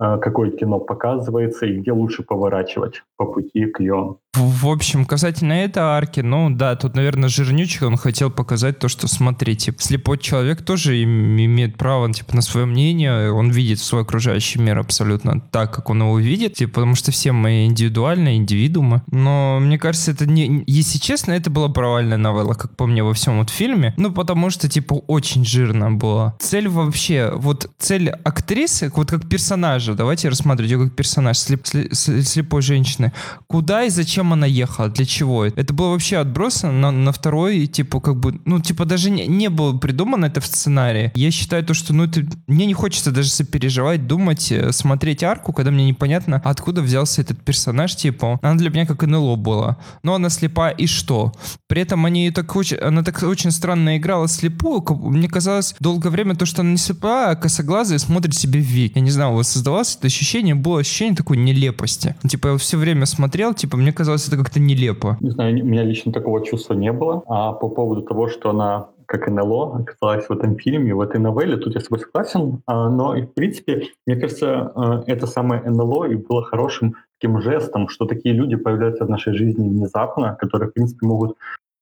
э, 0.00 0.18
какое 0.18 0.50
кино 0.50 0.80
показывается 0.80 1.66
и 1.66 1.76
где 1.78 1.92
лучше 1.92 2.22
поворачивать 2.22 3.04
по 3.16 3.26
пути 3.26 3.66
к 3.66 3.80
ее 3.80 4.18
в 4.36 4.68
общем, 4.68 5.04
касательно 5.04 5.52
этой 5.52 5.82
арки, 5.82 6.20
ну 6.20 6.50
да, 6.50 6.76
тут, 6.76 6.94
наверное, 6.94 7.28
жирнючек, 7.28 7.82
он 7.82 7.96
хотел 7.96 8.30
показать 8.30 8.78
то, 8.78 8.88
что, 8.88 9.08
смотрите, 9.08 9.74
слепой 9.78 10.18
человек 10.18 10.62
тоже 10.62 11.02
имеет 11.02 11.76
право, 11.76 12.12
типа, 12.12 12.36
на 12.36 12.42
свое 12.42 12.66
мнение, 12.66 13.32
он 13.32 13.50
видит 13.50 13.80
свой 13.80 14.02
окружающий 14.02 14.58
мир 14.58 14.78
абсолютно 14.78 15.40
так, 15.40 15.74
как 15.74 15.90
он 15.90 16.02
его 16.02 16.18
видит, 16.18 16.54
типа, 16.54 16.74
потому 16.74 16.94
что 16.94 17.10
все 17.12 17.32
мы 17.32 17.66
индивидуальные, 17.66 18.36
индивидуумы. 18.36 19.02
Но, 19.10 19.58
мне 19.60 19.78
кажется, 19.78 20.12
это 20.12 20.26
не... 20.26 20.64
Если 20.66 20.98
честно, 20.98 21.32
это 21.32 21.50
была 21.50 21.68
провальная 21.68 22.18
новелла, 22.18 22.54
как 22.54 22.76
по 22.76 22.86
мне, 22.86 23.02
во 23.02 23.14
всем 23.14 23.38
вот 23.38 23.50
фильме, 23.50 23.94
ну, 23.96 24.12
потому 24.12 24.50
что, 24.50 24.68
типа, 24.68 24.94
очень 24.94 25.44
жирно 25.44 25.92
было. 25.92 26.36
Цель 26.38 26.68
вообще, 26.68 27.32
вот 27.34 27.70
цель 27.78 28.10
актрисы, 28.10 28.92
вот 28.94 29.10
как 29.10 29.28
персонажа, 29.28 29.94
давайте 29.94 30.28
рассматривать 30.28 30.70
ее 30.72 30.84
как 30.84 30.94
персонаж 30.94 31.38
слеп, 31.38 31.66
слепой 31.66 32.62
женщины, 32.62 33.12
куда 33.46 33.84
и 33.84 33.90
зачем 33.90 34.25
зачем 34.26 34.32
она 34.32 34.46
ехала, 34.46 34.88
для 34.88 35.04
чего. 35.04 35.44
Это 35.44 35.72
было 35.74 35.90
вообще 35.90 36.18
отбросно 36.18 36.72
на, 36.72 36.90
на 36.90 37.12
второй, 37.12 37.66
типа, 37.66 38.00
как 38.00 38.16
бы, 38.16 38.40
ну, 38.44 38.60
типа, 38.60 38.84
даже 38.84 39.10
не, 39.10 39.26
не 39.26 39.48
было 39.48 39.76
придумано 39.78 40.26
это 40.26 40.40
в 40.40 40.46
сценарии. 40.46 41.12
Я 41.14 41.30
считаю 41.30 41.64
то, 41.64 41.74
что, 41.74 41.94
ну, 41.94 42.04
это, 42.04 42.22
мне 42.46 42.66
не 42.66 42.74
хочется 42.74 43.10
даже 43.10 43.30
сопереживать, 43.30 44.06
думать, 44.06 44.52
э, 44.52 44.72
смотреть 44.72 45.22
арку, 45.22 45.52
когда 45.52 45.70
мне 45.70 45.86
непонятно, 45.86 46.40
откуда 46.44 46.82
взялся 46.82 47.22
этот 47.22 47.42
персонаж, 47.44 47.96
типа, 47.96 48.38
она 48.42 48.54
для 48.56 48.70
меня 48.70 48.86
как 48.86 49.02
НЛО 49.02 49.36
была. 49.36 49.76
Но 50.02 50.14
она 50.14 50.30
слепая, 50.30 50.72
и 50.72 50.86
что? 50.86 51.32
При 51.68 51.82
этом 51.82 52.04
они 52.06 52.30
так 52.30 52.56
очень, 52.56 52.78
она 52.78 53.02
так 53.02 53.22
очень 53.22 53.50
странно 53.50 53.96
играла 53.96 54.28
слепую, 54.28 54.82
мне 55.10 55.28
казалось 55.28 55.74
долгое 55.80 56.10
время 56.10 56.34
то, 56.34 56.46
что 56.46 56.62
она 56.62 56.70
не 56.72 56.78
слепая, 56.78 57.30
а 57.30 57.36
косоглазая 57.36 57.98
смотрит 57.98 58.34
себе 58.34 58.60
в 58.60 58.64
век. 58.64 58.96
Я 58.96 59.02
не 59.02 59.10
знаю, 59.10 59.32
у 59.32 59.36
вас 59.36 59.48
создавалось 59.48 59.96
это 59.96 60.06
ощущение, 60.06 60.54
было 60.54 60.80
ощущение 60.80 61.16
такой 61.16 61.36
нелепости. 61.36 62.14
Типа, 62.28 62.48
я 62.48 62.56
все 62.56 62.76
время 62.76 63.06
смотрел, 63.06 63.54
типа, 63.54 63.76
мне 63.76 63.92
казалось, 63.92 64.15
казалось 64.16 64.28
это 64.28 64.36
как-то 64.36 64.60
нелепо. 64.60 65.16
Не 65.20 65.30
знаю, 65.30 65.62
у 65.62 65.66
меня 65.66 65.84
лично 65.84 66.12
такого 66.12 66.44
чувства 66.44 66.74
не 66.74 66.92
было. 66.92 67.22
А 67.26 67.52
по 67.52 67.68
поводу 67.68 68.02
того, 68.02 68.28
что 68.28 68.50
она 68.50 68.88
как 69.06 69.28
НЛО 69.28 69.76
оказалась 69.82 70.28
в 70.28 70.32
этом 70.32 70.56
фильме, 70.56 70.92
в 70.92 71.00
этой 71.00 71.20
новелле, 71.20 71.56
тут 71.56 71.74
я 71.74 71.80
с 71.80 71.84
тобой 71.84 72.00
согласен. 72.00 72.62
А, 72.66 72.90
но, 72.90 73.14
в 73.14 73.34
принципе, 73.34 73.82
мне 74.06 74.16
кажется, 74.16 74.72
а, 74.74 75.04
это 75.06 75.26
самое 75.26 75.62
НЛО 75.62 76.06
и 76.06 76.16
было 76.16 76.42
хорошим 76.42 76.94
таким 77.20 77.40
жестом, 77.40 77.88
что 77.88 78.06
такие 78.06 78.34
люди 78.34 78.56
появляются 78.56 79.04
в 79.04 79.10
нашей 79.10 79.34
жизни 79.34 79.68
внезапно, 79.68 80.36
которые, 80.40 80.70
в 80.70 80.72
принципе, 80.72 81.06
могут 81.06 81.36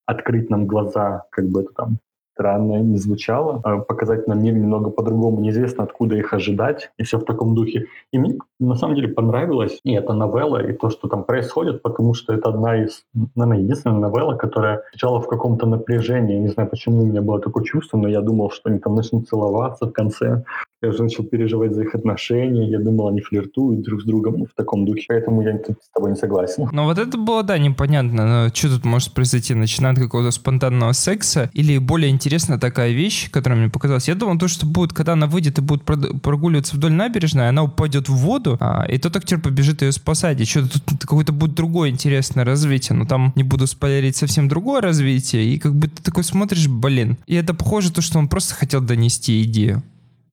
открыть 0.06 0.50
нам 0.50 0.66
глаза, 0.66 1.22
как 1.30 1.48
бы 1.48 1.60
это 1.60 1.72
там 1.74 1.98
странно 2.34 2.80
не 2.80 2.98
звучало, 2.98 3.60
а 3.64 3.78
показать 3.78 4.26
нам 4.28 4.42
мир 4.42 4.54
немного 4.54 4.90
по-другому, 4.90 5.40
неизвестно 5.40 5.84
откуда 5.84 6.16
их 6.16 6.32
ожидать, 6.32 6.90
и 6.98 7.04
все 7.04 7.18
в 7.18 7.24
таком 7.24 7.54
духе. 7.54 7.86
И 8.12 8.18
мне 8.18 8.38
на 8.58 8.74
самом 8.74 8.96
деле 8.96 9.08
понравилась 9.08 9.78
и 9.84 9.92
эта 9.92 10.12
новелла, 10.12 10.58
и 10.58 10.72
то, 10.72 10.90
что 10.90 11.08
там 11.08 11.24
происходит, 11.24 11.82
потому 11.82 12.14
что 12.14 12.34
это 12.34 12.48
одна 12.48 12.84
из, 12.84 13.04
наверное, 13.36 13.62
единственная 13.62 13.98
новелла, 13.98 14.36
которая 14.36 14.82
сначала 14.90 15.20
в 15.20 15.28
каком-то 15.28 15.66
напряжении, 15.66 16.38
не 16.38 16.48
знаю, 16.48 16.68
почему 16.68 17.02
у 17.02 17.06
меня 17.06 17.22
было 17.22 17.40
такое 17.40 17.64
чувство, 17.64 17.98
но 17.98 18.08
я 18.08 18.20
думал, 18.20 18.50
что 18.50 18.70
они 18.70 18.78
там 18.78 18.94
начнут 18.94 19.28
целоваться 19.28 19.86
в 19.86 19.92
конце, 19.92 20.42
я 20.84 20.90
уже 20.90 21.02
начал 21.02 21.24
переживать 21.24 21.74
за 21.74 21.82
их 21.82 21.94
отношения, 21.94 22.68
я 22.68 22.78
думал, 22.78 23.08
они 23.08 23.20
флиртуют 23.20 23.82
друг 23.82 24.02
с 24.02 24.04
другом 24.04 24.38
ну, 24.38 24.46
в 24.46 24.54
таком 24.54 24.84
духе, 24.84 25.06
поэтому 25.08 25.42
я 25.42 25.56
тут 25.56 25.76
с 25.82 25.88
тобой 25.88 26.10
не 26.10 26.16
согласен. 26.16 26.68
Но 26.72 26.84
вот 26.84 26.98
это 26.98 27.16
было, 27.16 27.42
да, 27.42 27.58
непонятно, 27.58 28.26
но 28.26 28.54
что 28.54 28.68
тут 28.68 28.84
может 28.84 29.12
произойти, 29.12 29.54
начинает 29.54 29.98
какого-то 29.98 30.30
спонтанного 30.30 30.92
секса 30.92 31.50
или 31.54 31.78
более 31.78 32.10
интересная 32.24 32.58
такая 32.58 32.92
вещь, 32.92 33.30
которая 33.30 33.60
мне 33.60 33.68
показалась. 33.68 34.08
Я 34.08 34.14
думал, 34.14 34.38
то, 34.38 34.48
что 34.48 34.64
будет, 34.64 34.94
когда 34.94 35.12
она 35.12 35.26
выйдет 35.26 35.58
и 35.58 35.60
будет 35.60 35.84
прогуливаться 35.84 36.74
вдоль 36.74 36.92
набережной, 36.92 37.50
она 37.50 37.62
упадет 37.62 38.08
в 38.08 38.14
воду, 38.14 38.56
а, 38.60 38.86
и 38.88 38.96
тот 38.96 39.14
актер 39.16 39.38
побежит 39.40 39.82
ее 39.82 39.92
спасать, 39.92 40.40
и 40.40 40.46
что-то 40.46 40.80
тут 40.80 41.00
какое-то 41.02 41.32
будет 41.32 41.54
другое 41.54 41.90
интересное 41.90 42.44
развитие, 42.44 42.96
но 42.96 43.04
там 43.04 43.32
не 43.36 43.42
буду 43.42 43.66
спойлерить 43.66 44.16
совсем 44.16 44.48
другое 44.48 44.80
развитие, 44.80 45.44
и 45.44 45.58
как 45.58 45.74
бы 45.74 45.88
ты 45.88 46.02
такой 46.02 46.24
смотришь, 46.24 46.66
блин, 46.66 47.18
и 47.26 47.34
это 47.34 47.52
похоже 47.52 47.92
то, 47.92 48.00
что 48.00 48.18
он 48.18 48.28
просто 48.28 48.54
хотел 48.54 48.80
донести 48.80 49.42
идею 49.42 49.82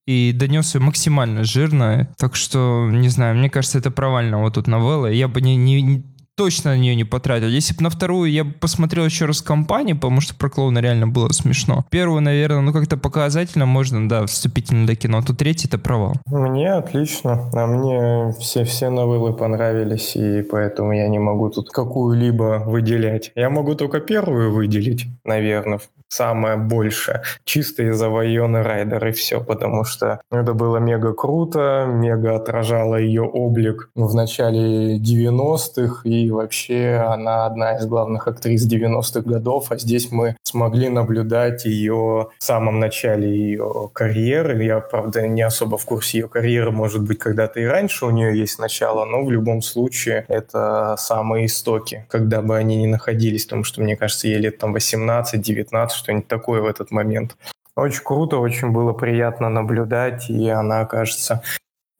и 0.07 0.33
донес 0.33 0.74
ее 0.74 0.81
максимально 0.81 1.43
жирно. 1.43 2.10
Так 2.17 2.36
что, 2.36 2.89
не 2.91 3.10
знаю, 3.10 3.36
мне 3.36 3.50
кажется, 3.50 3.77
это 3.77 3.91
провально 3.91 4.39
вот 4.39 4.55
тут 4.55 4.67
новелла. 4.67 5.07
Я 5.07 5.27
бы 5.27 5.41
не, 5.41 5.55
не, 5.55 6.03
точно 6.35 6.71
на 6.71 6.77
нее 6.77 6.95
не 6.95 7.03
потратил. 7.03 7.47
Если 7.47 7.75
бы 7.75 7.83
на 7.83 7.89
вторую 7.89 8.31
я 8.31 8.45
посмотрел 8.45 9.05
еще 9.05 9.25
раз 9.25 9.41
компанию, 9.41 9.95
потому 9.95 10.21
что 10.21 10.35
про 10.35 10.50
клоуна 10.50 10.79
реально 10.79 11.07
было 11.07 11.29
смешно. 11.29 11.85
Первую, 11.89 12.21
наверное, 12.21 12.61
ну 12.61 12.73
как-то 12.73 12.97
показательно 12.97 13.65
можно, 13.65 14.07
да, 14.07 14.25
вступительно 14.25 14.85
для 14.85 14.95
кино. 14.95 15.19
А 15.19 15.23
тут 15.23 15.38
третий 15.38 15.67
это 15.67 15.77
провал. 15.77 16.15
Мне 16.25 16.73
отлично. 16.73 17.50
А 17.53 17.67
мне 17.67 18.33
все, 18.39 18.63
все 18.63 18.89
новеллы 18.89 19.33
понравились, 19.33 20.15
и 20.15 20.41
поэтому 20.41 20.93
я 20.93 21.07
не 21.07 21.19
могу 21.19 21.50
тут 21.50 21.69
какую-либо 21.69 22.63
выделять. 22.65 23.31
Я 23.35 23.50
могу 23.50 23.75
только 23.75 24.00
первую 24.00 24.53
выделить, 24.53 25.07
наверное, 25.23 25.79
самое 26.12 26.58
большее. 26.58 27.22
Чисто 27.46 27.84
из-за 27.84 28.10
Вайоны 28.10 28.63
Райдер 28.63 29.08
и 29.08 29.12
все, 29.12 29.41
потому 29.41 29.86
что 29.86 30.22
это 30.30 30.53
было 30.53 30.77
мега 30.77 31.13
круто, 31.13 31.86
мега 31.88 32.36
отражало 32.36 32.98
ее 32.98 33.24
облик 33.24 33.89
в 33.96 34.13
начале 34.13 34.98
90-х, 35.00 36.01
и 36.03 36.30
вообще 36.30 37.01
она 37.08 37.46
одна 37.46 37.77
из 37.77 37.86
главных 37.86 38.27
актрис 38.27 38.70
90-х 38.70 39.22
годов, 39.22 39.72
а 39.72 39.77
здесь 39.77 40.12
мы 40.12 40.36
смогли 40.44 40.89
наблюдать 40.89 41.65
ее 41.65 42.30
в 42.38 42.44
самом 42.44 42.80
начале 42.80 43.30
ее 43.30 43.89
карьеры. 43.94 44.63
Я, 44.63 44.80
правда, 44.82 45.25
не 45.27 45.41
особо 45.41 45.77
в 45.77 45.86
курсе 45.86 46.20
ее 46.20 46.27
карьеры, 46.27 46.72
может 46.72 47.01
быть, 47.03 47.20
когда-то 47.20 47.62
и 47.62 47.65
раньше 47.65 48.06
у 48.06 48.10
нее 48.10 48.38
есть 48.38 48.60
начало, 48.60 49.06
но 49.06 49.24
в 49.24 49.32
любом 49.32 49.62
случае 49.62 50.25
это 50.27 50.96
самые 50.98 51.46
истоки, 51.46 52.06
когда 52.10 52.41
бы 52.41 52.58
они 52.58 52.75
ни 52.75 52.88
находились, 52.88 53.46
потому 53.46 53.63
что, 53.63 53.82
мне 53.82 53.96
кажется, 53.96 54.27
ей 54.27 54.39
лет 54.39 54.58
там 54.58 54.75
18-19, 54.75 56.00
что-нибудь 56.01 56.27
такое 56.27 56.62
в 56.62 56.65
этот 56.65 56.91
момент. 56.91 57.38
Очень 57.75 58.03
круто, 58.03 58.38
очень 58.38 58.72
было 58.72 58.93
приятно 58.93 59.50
наблюдать, 59.50 60.29
и 60.29 60.50
она, 60.50 60.86
кажется, 60.86 61.41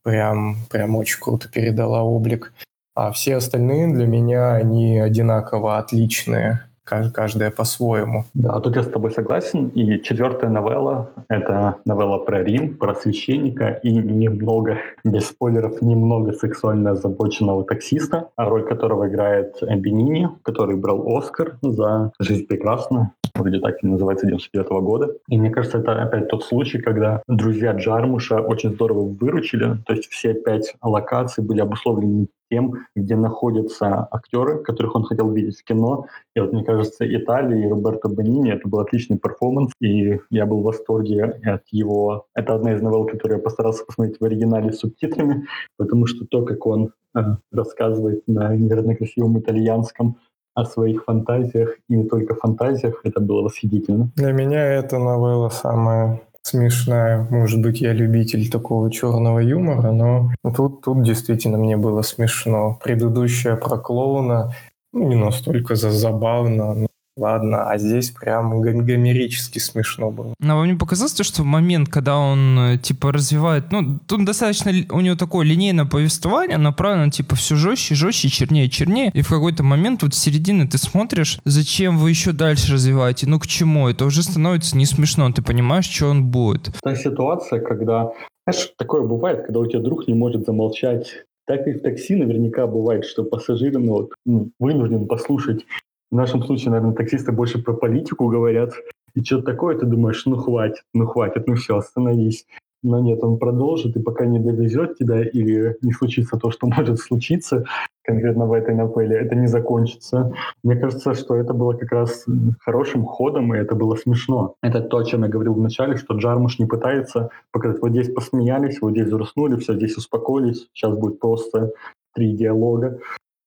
прям, 0.03 0.58
прям 0.70 0.96
очень 0.96 1.20
круто 1.20 1.50
передала 1.50 2.03
облик. 2.03 2.53
А 2.93 3.12
все 3.12 3.38
остальные 3.38 3.93
для 3.93 4.05
меня, 4.05 4.53
они 4.53 5.00
одинаково 5.00 5.77
отличные 5.77 6.65
каждая 6.84 7.51
по-своему. 7.51 8.25
Да, 8.34 8.60
тут 8.60 8.75
я 8.75 8.84
с 8.84 8.88
тобой 8.88 9.12
согласен. 9.12 9.70
И 9.70 10.01
четвертая 10.01 10.50
новелла— 10.50 11.12
это 11.29 11.77
новелла 11.86 12.17
про 12.17 12.43
Рим, 12.43 12.75
про 12.75 12.96
священника 12.96 13.79
и 13.84 13.93
немного, 13.93 14.77
без 15.05 15.27
спойлеров, 15.27 15.81
немного 15.81 16.34
сексуально 16.34 16.91
озабоченного 16.91 17.63
таксиста, 17.63 18.29
роль 18.36 18.67
которого 18.67 19.08
играет 19.08 19.58
Бенини, 19.62 20.29
который 20.43 20.75
брал 20.75 21.17
Оскар 21.17 21.58
за 21.62 22.12
«Жизнь 22.20 22.46
прекрасна», 22.46 23.13
вроде 23.35 23.59
так 23.59 23.83
и 23.83 23.88
называется, 23.88 24.27
99 24.27 24.67
-го 24.71 24.81
года. 24.81 25.13
И 25.27 25.38
мне 25.38 25.50
кажется, 25.50 25.79
это 25.79 26.01
опять 26.01 26.27
тот 26.27 26.43
случай, 26.43 26.79
когда 26.79 27.21
друзья 27.27 27.73
Джармуша 27.73 28.41
очень 28.41 28.73
здорово 28.73 29.07
выручили. 29.07 29.77
То 29.85 29.93
есть 29.93 30.09
все 30.09 30.33
пять 30.33 30.75
локаций 30.81 31.43
были 31.43 31.61
обусловлены 31.61 32.27
тем, 32.51 32.85
где 32.95 33.15
находятся 33.15 34.07
актеры, 34.11 34.59
которых 34.59 34.95
он 34.95 35.03
хотел 35.03 35.31
видеть 35.31 35.57
в 35.57 35.63
кино. 35.63 36.07
И 36.35 36.39
вот, 36.41 36.51
мне 36.51 36.63
кажется, 36.63 37.05
Италия 37.05 37.65
и 37.65 37.69
Роберто 37.69 38.09
Бонини— 38.09 38.51
это 38.53 38.67
был 38.67 38.79
отличный 38.79 39.17
перформанс, 39.17 39.71
и 39.79 40.19
я 40.29 40.45
был 40.45 40.59
в 40.59 40.63
восторге 40.63 41.39
от 41.43 41.63
его... 41.71 42.25
Это 42.35 42.55
одна 42.55 42.73
из 42.73 42.81
новелл, 42.81 43.05
которую 43.05 43.38
я 43.38 43.43
постарался 43.43 43.85
посмотреть 43.85 44.19
в 44.19 44.25
оригинале 44.25 44.73
с 44.73 44.79
субтитрами, 44.79 45.45
потому 45.77 46.05
что 46.05 46.25
то, 46.25 46.43
как 46.43 46.65
он 46.65 46.91
э, 47.15 47.19
рассказывает 47.51 48.23
на 48.27 48.53
невероятно 48.55 48.95
красивом 48.95 49.39
итальянском 49.39 50.17
о 50.53 50.65
своих 50.65 51.05
фантазиях, 51.05 51.77
и 51.89 51.96
не 51.96 52.03
только 52.03 52.36
фантазиях, 52.36 53.01
это 53.03 53.20
было 53.20 53.41
восхитительно. 53.43 54.10
Для 54.15 54.31
меня 54.31 54.63
эта 54.63 54.98
новелла 54.98 55.50
самая 55.50 56.22
смешная. 56.41 57.27
Может 57.29 57.62
быть, 57.62 57.81
я 57.81 57.93
любитель 57.93 58.50
такого 58.50 58.91
черного 58.91 59.39
юмора, 59.39 59.91
но 59.91 60.31
тут, 60.55 60.81
тут 60.81 61.03
действительно 61.03 61.58
мне 61.58 61.77
было 61.77 62.01
смешно. 62.01 62.79
Предыдущая 62.84 63.55
про 63.55 63.77
клоуна 63.77 64.53
ну, 64.93 65.08
не 65.08 65.15
настолько 65.15 65.75
за 65.75 65.91
забавно. 65.91 66.88
Ладно, 67.18 67.70
а 67.70 67.77
здесь 67.77 68.12
прям 68.12 68.62
гомерически 68.62 69.60
смешно 69.60 70.12
было. 70.12 70.34
Но 70.39 70.58
вам 70.58 70.68
не 70.68 70.75
показалось 70.75 71.13
то, 71.13 71.24
что 71.24 71.44
в 71.44 71.46
момент, 71.46 71.89
когда 71.89 72.18
он, 72.18 72.58
э, 72.60 72.77
типа, 72.77 73.12
развивает, 73.12 73.72
ну, 73.72 74.00
тут 74.08 74.25
достаточно, 74.25 74.72
у 74.91 75.01
него 75.01 75.15
такое 75.15 75.46
линейное 75.46 75.86
повествование, 75.86 76.58
направлено, 76.58 77.12
типа, 77.12 77.36
все 77.36 77.56
жестче, 77.56 77.96
жестче, 77.96 78.30
чернее, 78.30 78.70
чернее, 78.70 79.12
и 79.13 79.22
в 79.22 79.30
какой-то 79.30 79.63
момент 79.63 80.03
вот 80.03 80.13
с 80.13 80.20
середины 80.20 80.68
ты 80.68 80.77
смотришь, 80.77 81.39
зачем 81.46 81.98
вы 81.98 82.10
еще 82.10 82.32
дальше 82.32 82.74
развиваете, 82.74 83.27
ну, 83.27 83.39
к 83.39 83.48
чему, 83.48 83.88
это 83.88 84.06
уже 84.06 84.24
становится 84.24 84.77
не 84.77 84.86
смешно, 84.86 85.32
ты 85.32 85.41
понимаешь, 85.41 85.89
что 85.89 86.08
он 86.08 86.25
будет. 86.25 86.72
Та 86.82 86.96
ситуация, 86.96 87.60
когда, 87.60 88.12
знаешь, 88.48 88.72
такое 88.77 89.03
бывает, 89.03 89.46
когда 89.46 89.60
у 89.60 89.65
тебя 89.65 89.80
друг 89.80 90.08
не 90.08 90.13
может 90.13 90.46
замолчать 90.46 91.25
так 91.48 91.68
и 91.68 91.74
в 91.74 91.82
такси 91.82 92.15
наверняка 92.15 92.65
бывает, 92.68 93.03
что 93.03 93.24
пассажиры 93.24 93.77
ну, 93.80 93.91
вот, 93.94 94.13
ну, 94.25 94.51
вынужден 94.60 95.08
послушать 95.08 95.65
в 96.12 96.15
нашем 96.15 96.44
случае, 96.44 96.72
наверное, 96.72 96.94
таксисты 96.94 97.32
больше 97.32 97.63
про 97.63 97.74
политику 97.74 98.27
говорят. 98.27 98.74
И 99.15 99.24
что-то 99.24 99.46
такое, 99.46 99.77
ты 99.77 99.86
думаешь, 99.86 100.25
ну 100.25 100.36
хватит, 100.36 100.84
ну 100.94 101.06
хватит, 101.06 101.48
ну 101.48 101.56
все, 101.56 101.77
остановись. 101.77 102.46
Но 102.84 103.00
нет, 103.00 103.24
он 103.24 103.38
продолжит, 103.38 103.96
и 103.96 104.01
пока 104.01 104.25
не 104.25 104.39
довезет 104.39 104.98
тебя 104.98 105.24
или 105.24 105.77
не 105.82 105.94
случится 105.94 106.38
то, 106.38 106.50
что 106.50 106.68
может 106.75 107.00
случиться 107.00 107.65
конкретно 108.03 108.48
в 108.48 108.53
этой 108.53 108.74
новелле, 108.74 109.18
это 109.18 109.36
не 109.36 109.48
закончится. 109.48 110.34
Мне 110.63 110.75
кажется, 110.75 111.13
что 111.13 111.36
это 111.36 111.53
было 111.53 111.74
как 111.74 111.91
раз 111.91 112.25
хорошим 112.60 113.06
ходом, 113.06 113.53
и 113.53 113.60
это 113.60 113.75
было 113.75 113.96
смешно. 113.96 114.56
Это 114.63 114.82
то, 114.82 114.98
о 114.98 115.06
чем 115.06 115.24
я 115.24 115.30
говорил 115.30 115.53
вначале, 115.53 115.96
что 115.96 116.15
Джармуш 116.15 116.58
не 116.58 116.65
пытается 116.65 117.30
показать, 117.51 117.82
вот 117.82 117.91
здесь 117.91 118.12
посмеялись, 118.12 118.82
вот 118.82 118.91
здесь 118.91 119.08
взроснули, 119.08 119.58
все, 119.58 119.75
здесь 119.75 119.96
успокоились, 119.96 120.68
сейчас 120.74 120.98
будет 120.98 121.20
просто 121.20 121.72
три 122.13 122.36
диалога 122.36 123.00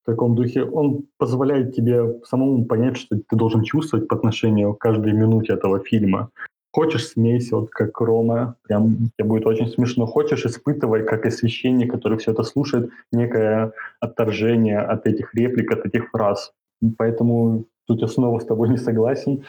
в 0.05 0.11
таком 0.11 0.35
духе, 0.35 0.65
он 0.65 1.07
позволяет 1.19 1.75
тебе 1.75 2.21
самому 2.25 2.67
понять, 2.67 2.99
что 2.99 3.17
ты 3.17 3.37
должен 3.37 3.63
чувствовать 3.63 4.07
по 4.07 4.17
отношению 4.17 4.75
к 4.75 4.79
каждой 4.79 5.13
минуте 5.13 5.55
этого 5.55 5.81
фильма. 5.81 6.29
Хочешь 6.73 7.09
смейся, 7.09 7.57
вот 7.57 7.71
как 7.71 7.99
Рома, 8.01 8.57
прям 8.65 9.11
тебе 9.17 9.29
будет 9.29 9.47
очень 9.47 9.69
смешно. 9.69 10.07
Хочешь 10.07 10.45
испытывай, 10.45 11.05
как 11.05 11.25
и 11.25 11.31
священник, 11.31 11.93
который 11.93 12.19
все 12.19 12.33
это 12.33 12.43
слушает, 12.43 12.91
некое 13.13 13.73
отторжение 14.01 14.81
от 14.81 15.07
этих 15.07 15.35
реплик, 15.35 15.73
от 15.73 15.87
этих 15.87 16.11
фраз. 16.11 16.53
Поэтому 16.99 17.65
тут 17.87 18.01
я 18.01 18.09
снова 18.09 18.41
с 18.41 18.45
тобой 18.45 18.69
не 18.69 18.77
согласен 18.77 19.45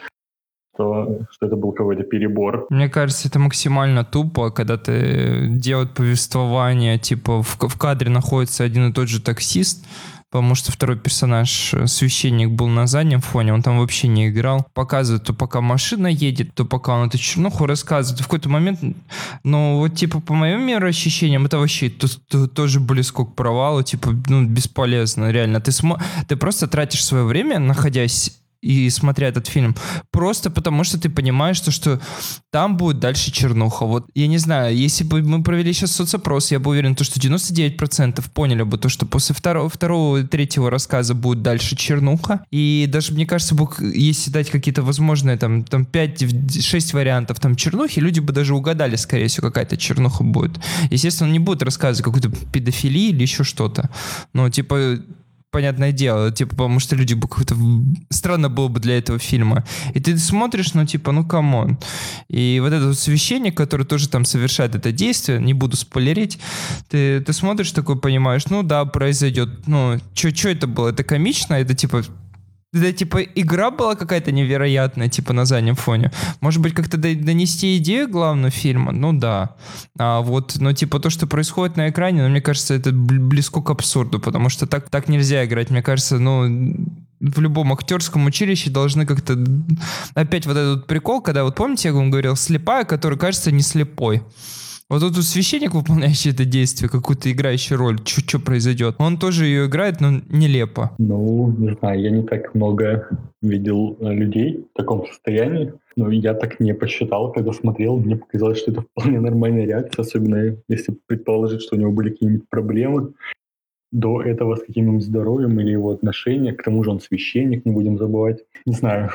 что, 0.76 1.26
что 1.30 1.46
это 1.46 1.56
был 1.56 1.72
какой-то 1.72 2.02
перебор. 2.02 2.66
Мне 2.70 2.88
кажется, 2.88 3.28
это 3.28 3.38
максимально 3.38 4.04
тупо, 4.04 4.50
когда 4.50 4.76
ты 4.76 5.48
делают 5.48 5.94
повествование, 5.94 6.98
типа 6.98 7.42
в, 7.42 7.56
в 7.58 7.78
кадре 7.78 8.10
находится 8.10 8.64
один 8.64 8.90
и 8.90 8.92
тот 8.92 9.08
же 9.08 9.22
таксист, 9.22 9.86
потому 10.30 10.54
что 10.54 10.72
второй 10.72 10.98
персонаж, 10.98 11.74
э, 11.74 11.86
священник, 11.86 12.50
был 12.50 12.68
на 12.68 12.86
заднем 12.86 13.20
фоне, 13.20 13.54
он 13.54 13.62
там 13.62 13.78
вообще 13.78 14.08
не 14.08 14.28
играл. 14.28 14.66
Показывает 14.74 15.24
то 15.24 15.32
пока 15.32 15.60
машина 15.60 16.06
едет, 16.06 16.54
то 16.54 16.64
пока 16.64 16.94
он 16.94 17.08
эту 17.08 17.18
чернуху 17.18 17.66
рассказывает. 17.66 18.20
В 18.20 18.24
какой-то 18.24 18.48
момент, 18.48 18.80
ну 19.44 19.78
вот 19.78 19.94
типа 19.94 20.20
по 20.20 20.34
моим 20.34 20.66
ощущениям, 20.84 21.46
это 21.46 21.58
вообще 21.58 21.88
то, 21.88 22.06
то, 22.28 22.46
тоже 22.48 22.80
близко 22.80 23.24
к 23.24 23.34
провалу, 23.34 23.82
типа, 23.82 24.14
ну 24.28 24.44
бесполезно, 24.44 25.30
реально. 25.30 25.60
Ты, 25.60 25.72
смо... 25.72 25.98
ты 26.28 26.36
просто 26.36 26.66
тратишь 26.66 27.04
свое 27.04 27.24
время, 27.24 27.58
находясь 27.58 28.32
и 28.60 28.90
смотря 28.90 29.28
этот 29.28 29.46
фильм. 29.46 29.74
Просто 30.10 30.50
потому, 30.50 30.84
что 30.84 30.98
ты 30.98 31.08
понимаешь, 31.08 31.56
что, 31.56 31.70
что 31.70 32.00
там 32.50 32.76
будет 32.76 32.98
дальше 32.98 33.30
чернуха. 33.30 33.86
Вот, 33.86 34.06
я 34.14 34.26
не 34.26 34.38
знаю, 34.38 34.76
если 34.76 35.04
бы 35.04 35.22
мы 35.22 35.42
провели 35.42 35.72
сейчас 35.72 35.92
соцопрос, 35.92 36.50
я 36.50 36.58
бы 36.58 36.70
уверен, 36.70 36.94
то, 36.94 37.04
что 37.04 37.20
99% 37.20 38.24
поняли 38.32 38.62
бы 38.62 38.78
то, 38.78 38.88
что 38.88 39.06
после 39.06 39.34
второго, 39.34 39.68
второго 39.68 40.22
третьего 40.22 40.70
рассказа 40.70 41.14
будет 41.14 41.42
дальше 41.42 41.76
чернуха. 41.76 42.44
И 42.50 42.86
даже, 42.88 43.12
мне 43.12 43.26
кажется, 43.26 43.54
бы, 43.54 43.68
если 43.80 44.30
дать 44.30 44.50
какие-то 44.50 44.82
возможные 44.82 45.36
там, 45.36 45.64
там 45.64 45.82
5-6 45.82 46.94
вариантов 46.94 47.40
там 47.40 47.56
чернухи, 47.56 48.00
люди 48.00 48.20
бы 48.20 48.32
даже 48.32 48.54
угадали, 48.54 48.96
скорее 48.96 49.28
всего, 49.28 49.48
какая-то 49.48 49.76
чернуха 49.76 50.24
будет. 50.24 50.58
Естественно, 50.90 51.30
не 51.30 51.38
будет 51.38 51.62
рассказывать 51.62 52.04
какую-то 52.04 52.30
педофилию 52.52 53.10
или 53.10 53.22
еще 53.22 53.44
что-то. 53.44 53.90
Но, 54.32 54.48
типа, 54.50 54.98
понятное 55.56 55.90
дело, 55.90 56.30
типа, 56.30 56.50
потому 56.50 56.80
что 56.80 56.96
люди 56.96 57.14
бы 57.14 57.28
какой-то... 57.28 57.56
Странно 58.10 58.50
было 58.50 58.68
бы 58.68 58.78
для 58.78 58.98
этого 58.98 59.18
фильма. 59.18 59.64
И 59.94 60.00
ты 60.00 60.18
смотришь, 60.18 60.74
ну, 60.74 60.84
типа, 60.84 61.12
ну, 61.12 61.24
come 61.24 61.55
on. 61.55 61.78
И 62.28 62.58
вот 62.60 62.74
этот 62.74 62.88
вот 62.88 62.98
священник, 62.98 63.56
который 63.56 63.86
тоже 63.86 64.10
там 64.10 64.26
совершает 64.26 64.74
это 64.74 64.92
действие, 64.92 65.40
не 65.40 65.54
буду 65.54 65.78
спойлерить, 65.78 66.38
ты, 66.90 67.22
ты 67.22 67.32
смотришь 67.32 67.72
такой, 67.72 67.98
понимаешь, 67.98 68.44
ну, 68.50 68.62
да, 68.62 68.84
произойдет, 68.84 69.66
ну, 69.66 69.98
что 70.12 70.50
это 70.50 70.66
было? 70.66 70.90
Это 70.90 71.04
комично? 71.04 71.54
Это, 71.54 71.74
типа, 71.74 72.02
это, 72.72 72.92
типа, 72.92 73.22
игра 73.22 73.70
была 73.70 73.94
какая-то 73.94 74.32
невероятная, 74.32 75.08
типа, 75.08 75.32
на 75.32 75.44
заднем 75.44 75.76
фоне. 75.76 76.10
Может 76.40 76.60
быть, 76.60 76.74
как-то 76.74 76.98
донести 76.98 77.76
идею 77.78 78.08
главного 78.08 78.50
фильма? 78.50 78.92
Ну, 78.92 79.12
да. 79.12 79.56
А 79.98 80.20
вот, 80.20 80.56
ну, 80.58 80.72
типа, 80.72 80.98
то, 81.00 81.10
что 81.10 81.26
происходит 81.26 81.76
на 81.76 81.88
экране, 81.88 82.22
ну, 82.22 82.28
мне 82.28 82.40
кажется, 82.40 82.74
это 82.74 82.92
близко 82.92 83.62
к 83.62 83.70
абсурду, 83.70 84.20
потому 84.20 84.48
что 84.48 84.66
так, 84.66 84.90
так 84.90 85.08
нельзя 85.08 85.44
играть. 85.44 85.70
Мне 85.70 85.82
кажется, 85.82 86.18
ну, 86.18 86.74
в 87.20 87.40
любом 87.40 87.72
актерском 87.72 88.26
училище 88.26 88.70
должны 88.70 89.06
как-то... 89.06 89.38
Опять 90.14 90.46
вот 90.46 90.56
этот 90.56 90.86
прикол, 90.86 91.22
когда, 91.22 91.44
вот 91.44 91.54
помните, 91.54 91.88
я 91.88 91.94
вам 91.94 92.10
говорил, 92.10 92.36
слепая, 92.36 92.84
который 92.84 93.18
кажется 93.18 93.50
не 93.50 93.62
слепой. 93.62 94.22
Вот 94.88 95.00
тут 95.00 95.16
священник, 95.24 95.74
выполняющий 95.74 96.30
это 96.30 96.44
действие, 96.44 96.88
какую-то 96.88 97.32
играющую 97.32 97.76
роль, 97.76 97.98
что 98.04 98.38
произойдет, 98.38 98.94
он 98.98 99.18
тоже 99.18 99.46
ее 99.46 99.66
играет, 99.66 100.00
но 100.00 100.20
нелепо. 100.28 100.92
Ну, 100.98 101.52
не 101.58 101.74
знаю, 101.74 102.00
я 102.00 102.10
не 102.10 102.22
так 102.22 102.54
много 102.54 103.08
видел 103.42 103.96
э, 103.98 104.12
людей 104.12 104.64
в 104.72 104.76
таком 104.76 105.04
состоянии. 105.06 105.72
Но 105.96 106.10
я 106.10 106.34
так 106.34 106.60
не 106.60 106.72
посчитал, 106.72 107.32
когда 107.32 107.52
смотрел. 107.52 107.96
Мне 107.96 108.16
показалось, 108.16 108.58
что 108.58 108.70
это 108.70 108.82
вполне 108.82 109.18
нормальная 109.18 109.66
реакция, 109.66 110.02
особенно 110.02 110.56
если 110.68 110.96
предположить, 111.06 111.62
что 111.62 111.74
у 111.74 111.78
него 111.80 111.90
были 111.90 112.10
какие-нибудь 112.10 112.48
проблемы 112.48 113.14
до 113.90 114.22
этого 114.22 114.54
с 114.54 114.60
каким-нибудь 114.60 115.04
здоровьем 115.04 115.58
или 115.58 115.70
его 115.70 115.90
отношения. 115.90 116.52
К 116.52 116.62
тому 116.62 116.84
же 116.84 116.90
он 116.90 117.00
священник, 117.00 117.64
не 117.64 117.72
будем 117.72 117.98
забывать. 117.98 118.44
Не 118.66 118.74
знаю, 118.74 119.10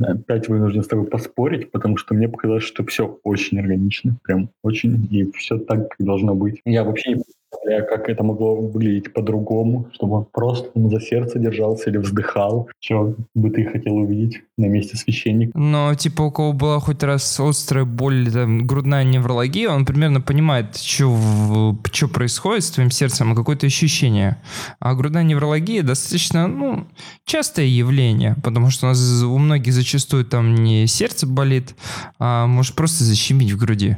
опять 0.00 0.48
вынужден 0.48 0.82
с 0.82 0.88
тобой 0.88 1.06
поспорить, 1.06 1.70
потому 1.70 1.96
что 1.96 2.14
мне 2.14 2.28
показалось, 2.28 2.64
что 2.64 2.84
все 2.84 3.18
очень 3.22 3.58
органично, 3.58 4.16
прям 4.22 4.50
очень, 4.62 5.08
и 5.10 5.30
все 5.32 5.58
так, 5.58 5.88
как 5.88 6.06
должно 6.06 6.34
быть. 6.34 6.60
Я 6.64 6.84
вообще 6.84 7.14
не 7.14 7.22
представляю, 7.50 7.86
как 7.86 8.08
это 8.08 8.22
могло 8.22 8.56
выглядеть 8.56 9.12
по-другому, 9.12 9.88
чтобы 9.92 10.16
он 10.16 10.26
просто 10.30 10.70
за 10.74 11.00
сердце 11.00 11.38
держался 11.38 11.90
или 11.90 11.98
вздыхал. 11.98 12.68
Что 12.80 13.14
бы 13.34 13.50
ты 13.50 13.64
хотел 13.64 13.96
увидеть 13.96 14.42
на 14.60 14.66
месте 14.66 14.96
священника? 14.96 15.58
Но, 15.58 15.94
типа, 15.94 16.22
у 16.22 16.30
кого 16.30 16.52
была 16.52 16.80
хоть 16.80 17.02
раз 17.02 17.40
острая 17.40 17.84
боль, 17.84 18.30
там, 18.32 18.66
грудная 18.66 19.04
неврология, 19.04 19.70
он 19.70 19.84
примерно 19.84 20.20
понимает, 20.20 20.76
что, 20.76 21.76
что 21.92 22.08
происходит 22.08 22.64
с 22.64 22.70
твоим 22.70 22.90
сердцем, 22.90 23.32
и 23.32 23.36
какое-то 23.36 23.66
ощущение. 23.66 24.36
А 24.78 24.94
грудная 24.94 25.22
неврология 25.22 25.82
достаточно, 25.82 26.46
ну, 26.46 26.86
частое 27.24 27.66
явление, 27.66 28.36
потому 28.42 28.70
что 28.70 28.86
у 28.86 28.88
нас 28.90 29.22
у 29.22 29.38
многих 29.38 29.72
зачастую 29.72 30.24
там 30.24 30.54
не 30.54 30.86
сердце 30.86 31.26
болит, 31.26 31.74
а 32.18 32.46
может 32.46 32.74
просто 32.74 33.04
защемить 33.04 33.52
в 33.52 33.58
груди. 33.58 33.96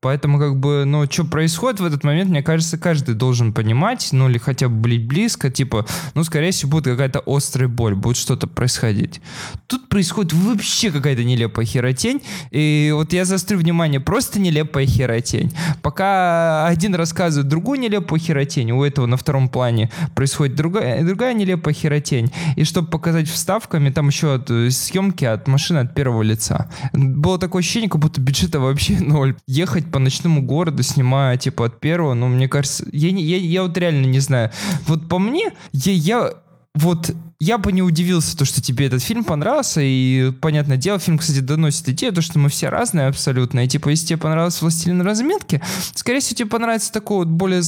Поэтому, 0.00 0.38
как 0.38 0.60
бы, 0.60 0.84
ну, 0.86 1.06
что 1.10 1.24
происходит 1.24 1.80
в 1.80 1.84
этот 1.84 2.04
момент, 2.04 2.30
мне 2.30 2.42
кажется, 2.42 2.78
каждый 2.78 3.16
должен 3.16 3.52
понимать, 3.52 4.08
ну, 4.12 4.28
или 4.28 4.38
хотя 4.38 4.68
бы 4.68 4.98
близко, 4.98 5.50
типа, 5.50 5.86
ну, 6.14 6.22
скорее 6.22 6.52
всего, 6.52 6.70
будет 6.70 6.84
какая-то 6.84 7.20
острая 7.26 7.68
боль, 7.68 7.96
будет 7.96 8.16
что-то 8.16 8.46
происходить. 8.46 9.20
Тут 9.68 9.90
происходит 9.90 10.32
вообще 10.32 10.90
какая-то 10.90 11.24
нелепая 11.24 11.66
херотень, 11.66 12.22
и 12.50 12.90
вот 12.94 13.12
я 13.12 13.26
заострю 13.26 13.58
внимание, 13.58 14.00
просто 14.00 14.40
нелепая 14.40 14.86
херотень. 14.86 15.52
Пока 15.82 16.66
один 16.66 16.94
рассказывает 16.94 17.48
другую 17.48 17.78
нелепую 17.78 18.18
херотень, 18.18 18.72
у 18.72 18.82
этого 18.82 19.04
на 19.04 19.18
втором 19.18 19.50
плане 19.50 19.90
происходит 20.14 20.56
другая, 20.56 21.04
другая 21.04 21.34
нелепая 21.34 21.74
херотень, 21.74 22.32
и 22.56 22.64
чтобы 22.64 22.88
показать 22.88 23.28
вставками, 23.28 23.90
там 23.90 24.08
еще 24.08 24.36
от 24.36 24.50
э, 24.50 24.70
съемки 24.70 25.26
от 25.26 25.46
машины 25.48 25.80
от 25.80 25.94
первого 25.94 26.22
лица. 26.22 26.70
Было 26.94 27.38
такое 27.38 27.60
ощущение, 27.60 27.90
как 27.90 28.00
будто 28.00 28.22
бюджета 28.22 28.60
вообще 28.60 28.98
ноль. 29.00 29.36
Ехать 29.46 29.90
по 29.90 29.98
ночному 29.98 30.40
городу, 30.40 30.82
снимая, 30.82 31.36
типа, 31.36 31.66
от 31.66 31.78
первого, 31.78 32.14
ну, 32.14 32.28
мне 32.28 32.48
кажется, 32.48 32.86
я, 32.90 33.10
я, 33.10 33.36
я 33.36 33.62
вот 33.64 33.76
реально 33.76 34.06
не 34.06 34.20
знаю. 34.20 34.50
Вот 34.86 35.10
по 35.10 35.18
мне, 35.18 35.52
я, 35.72 35.92
я 35.92 36.32
вот 36.74 37.14
я 37.40 37.56
бы 37.56 37.70
не 37.70 37.82
удивился, 37.82 38.36
то, 38.36 38.44
что 38.44 38.60
тебе 38.60 38.86
этот 38.86 39.00
фильм 39.00 39.22
понравился, 39.22 39.80
и, 39.80 40.32
понятное 40.40 40.76
дело, 40.76 40.98
фильм, 40.98 41.18
кстати, 41.18 41.38
доносит 41.38 41.88
идею, 41.90 42.12
то, 42.12 42.20
что 42.20 42.38
мы 42.40 42.48
все 42.48 42.68
разные 42.68 43.06
абсолютно, 43.06 43.64
и, 43.64 43.68
типа, 43.68 43.90
если 43.90 44.06
тебе 44.06 44.16
понравился 44.18 44.64
«Властелин 44.64 45.02
разметки», 45.02 45.62
скорее 45.94 46.18
всего, 46.18 46.36
тебе 46.36 46.48
понравится 46.48 46.92
такой 46.92 47.18
вот 47.18 47.28
более 47.28 47.62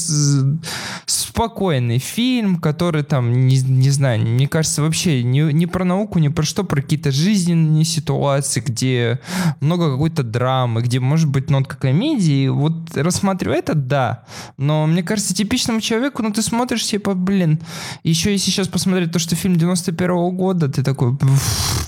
спокойный 1.06 1.98
фильм, 1.98 2.58
который 2.58 3.04
там, 3.04 3.46
не, 3.46 3.60
не 3.60 3.90
знаю, 3.90 4.20
мне 4.22 4.48
кажется, 4.48 4.82
вообще 4.82 5.22
не, 5.22 5.52
не 5.52 5.66
про 5.66 5.84
науку, 5.84 6.18
не 6.18 6.30
про 6.30 6.42
что, 6.42 6.64
про 6.64 6.82
какие-то 6.82 7.12
жизненные 7.12 7.84
ситуации, 7.84 8.60
где 8.60 9.20
много 9.60 9.92
какой-то 9.92 10.24
драмы, 10.24 10.82
где 10.82 10.98
может 10.98 11.28
быть 11.28 11.48
нотка 11.48 11.76
комедии. 11.76 12.48
Вот 12.48 12.96
рассматриваю 12.96 13.58
это, 13.58 13.74
да. 13.74 14.24
Но 14.56 14.86
мне 14.86 15.04
кажется, 15.04 15.32
типичному 15.32 15.80
человеку, 15.80 16.22
ну 16.22 16.32
ты 16.32 16.42
смотришь, 16.42 16.84
типа, 16.84 17.14
блин, 17.14 17.60
еще 18.02 18.32
если 18.32 18.50
сейчас 18.50 18.66
посмотреть 18.66 19.12
то, 19.12 19.18
что 19.18 19.36
фильм 19.36 19.59
91 19.60 20.10
-го 20.10 20.30
года, 20.30 20.68
ты 20.68 20.82
такой... 20.82 21.12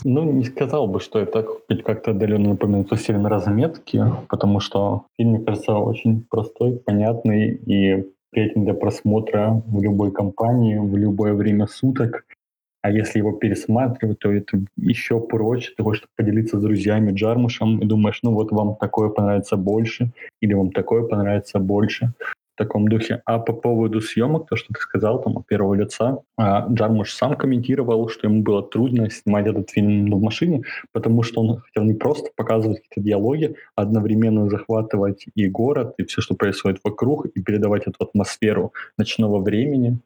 Ну, 0.05 0.33
не 0.33 0.45
сказал 0.45 0.87
бы, 0.87 1.01
что 1.01 1.19
это 1.19 1.47
как-то 1.85 2.11
отдаленно 2.11 2.51
напоминает 2.51 3.01
фильм 3.01 3.27
«Разметки», 3.27 4.05
потому 4.29 4.61
что 4.61 5.03
фильм, 5.17 5.31
мне 5.31 5.45
кажется, 5.45 5.73
очень 5.75 6.25
простой, 6.31 6.73
понятный 6.73 7.51
и 7.67 8.05
приятен 8.31 8.65
для 8.65 8.75
просмотра 8.75 9.63
в 9.67 9.83
любой 9.83 10.11
компании, 10.11 10.79
в 10.79 10.97
любое 10.97 11.35
время 11.35 11.67
суток. 11.67 12.25
А 12.83 12.91
если 12.91 13.21
его 13.21 13.33
пересматривать, 13.33 14.19
то 14.19 14.33
это 14.33 14.59
еще 14.77 15.21
проще. 15.21 15.73
Того, 15.77 15.95
чтобы 15.95 16.09
поделиться 16.17 16.59
с 16.59 16.63
друзьями 16.63 17.13
Джармушем 17.13 17.79
и 17.79 17.87
думаешь, 17.87 18.19
ну 18.25 18.33
вот 18.33 18.51
вам 18.53 18.77
такое 18.77 19.09
понравится 19.09 19.57
больше, 19.57 20.11
или 20.41 20.55
вам 20.55 20.73
такое 20.73 21.05
понравится 21.05 21.59
больше 21.61 22.13
в 22.55 22.59
таком 22.59 22.89
духе. 22.89 23.23
А 23.25 23.39
по 23.39 23.53
поводу 23.53 24.01
съемок, 24.01 24.49
то, 24.49 24.57
что 24.57 24.75
ты 24.75 24.81
сказал 24.81 25.23
там 25.23 25.39
от 25.39 25.47
первого 25.47 25.75
лица, 25.75 26.19
а, 26.37 26.67
Джармуш 26.69 27.13
сам 27.13 27.37
комментировал, 27.37 28.09
что 28.09 28.27
ему 28.27 28.43
было 28.43 28.63
трудно 28.63 29.11
снимать 29.11 29.47
этот 29.47 29.71
фильм 29.71 30.11
в 30.11 30.23
машине, 30.23 30.63
потому 30.93 31.23
что 31.23 31.41
он 31.41 31.61
хотел 31.61 31.85
не 31.85 31.95
просто 31.95 32.31
показывать 32.37 32.83
какие-то 32.83 33.01
диалоги, 33.01 33.57
а 33.77 33.83
одновременно 33.83 34.49
захватывать 34.49 35.27
и 35.35 35.49
город, 35.49 35.95
и 35.99 36.05
все, 36.05 36.21
что 36.21 36.35
происходит 36.35 36.81
вокруг, 36.85 37.27
и 37.27 37.43
передавать 37.43 37.87
эту 37.87 38.05
атмосферу 38.05 38.73
ночного 38.99 39.39
времени. 39.39 39.99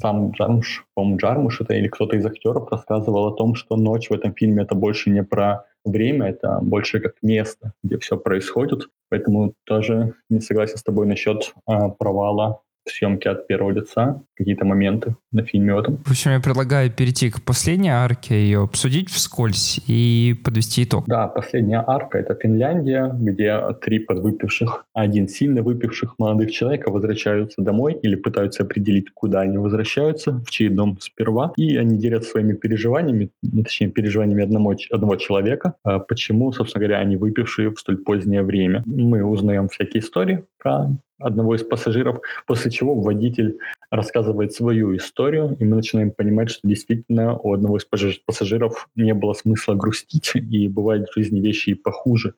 Сам 0.00 0.30
Джармуш, 0.32 0.86
по-моему, 0.94 1.18
Джармуш 1.18 1.60
это 1.60 1.74
или 1.74 1.88
кто-то 1.88 2.16
из 2.16 2.26
актеров 2.26 2.70
рассказывал 2.70 3.28
о 3.28 3.36
том, 3.36 3.54
что 3.54 3.76
ночь 3.76 4.10
в 4.10 4.12
этом 4.12 4.34
фильме 4.34 4.62
это 4.62 4.74
больше 4.74 5.10
не 5.10 5.22
про 5.22 5.66
время, 5.84 6.28
это 6.28 6.58
больше 6.60 7.00
как 7.00 7.14
место, 7.22 7.72
где 7.82 7.98
все 7.98 8.16
происходит. 8.16 8.88
Поэтому 9.10 9.54
тоже 9.64 10.14
не 10.28 10.40
согласен 10.40 10.76
с 10.76 10.82
тобой 10.82 11.06
насчет 11.06 11.54
а, 11.66 11.88
провала 11.90 12.62
съемки 12.88 13.28
от 13.28 13.46
первого 13.46 13.70
лица, 13.70 14.22
какие-то 14.36 14.64
моменты 14.64 15.16
на 15.30 15.44
фильме 15.44 15.74
в 15.74 15.78
этом. 15.78 15.96
В 16.04 16.10
общем, 16.10 16.32
я 16.32 16.40
предлагаю 16.40 16.90
перейти 16.90 17.30
к 17.30 17.42
последней 17.42 17.90
арке, 17.90 18.34
ее 18.34 18.62
обсудить 18.62 19.10
вскользь 19.10 19.80
и 19.86 20.34
подвести 20.44 20.84
итог. 20.84 21.04
Да, 21.06 21.28
последняя 21.28 21.84
арка— 21.86 22.18
это 22.20 22.34
Финляндия, 22.34 23.10
где 23.14 23.60
три 23.80 23.98
подвыпивших, 23.98 24.86
один 24.92 25.28
сильно 25.28 25.62
выпивших 25.62 26.18
молодых 26.18 26.50
человека 26.50 26.90
возвращаются 26.90 27.62
домой 27.62 27.98
или 28.02 28.14
пытаются 28.14 28.62
определить, 28.62 29.10
куда 29.14 29.40
они 29.40 29.58
возвращаются, 29.58 30.32
в 30.32 30.50
чей 30.50 30.68
дом 30.68 30.98
сперва, 31.00 31.52
и 31.56 31.76
они 31.76 31.98
делят 31.98 32.24
своими 32.24 32.54
переживаниями, 32.54 33.30
ну, 33.42 33.62
точнее, 33.62 33.88
переживаниями 33.88 34.44
одного, 34.44 34.74
одного 34.90 35.16
человека, 35.16 35.74
а 35.84 35.98
почему, 35.98 36.52
собственно 36.52 36.84
говоря, 36.84 37.00
они 37.00 37.16
выпившие 37.16 37.70
в 37.70 37.78
столь 37.78 37.98
позднее 37.98 38.42
время. 38.42 38.82
Мы 38.86 39.24
узнаем 39.24 39.68
всякие 39.68 40.02
истории 40.02 40.44
про 40.58 40.88
одного 41.22 41.54
из 41.54 41.62
пассажиров, 41.62 42.20
после 42.46 42.70
чего 42.70 42.94
водитель 42.94 43.58
рассказывает 43.90 44.52
свою 44.52 44.96
историю, 44.96 45.56
и 45.58 45.64
мы 45.64 45.76
начинаем 45.76 46.10
понимать, 46.10 46.50
что 46.50 46.66
действительно 46.66 47.36
у 47.36 47.52
одного 47.52 47.78
из 47.78 47.84
пассажиров 47.84 48.88
не 48.96 49.14
было 49.14 49.34
смысла 49.34 49.74
грустить, 49.74 50.32
и 50.34 50.68
бывают 50.68 51.08
в 51.08 51.14
жизни 51.14 51.40
вещи 51.40 51.70
и 51.70 51.74
похуже. 51.74 52.34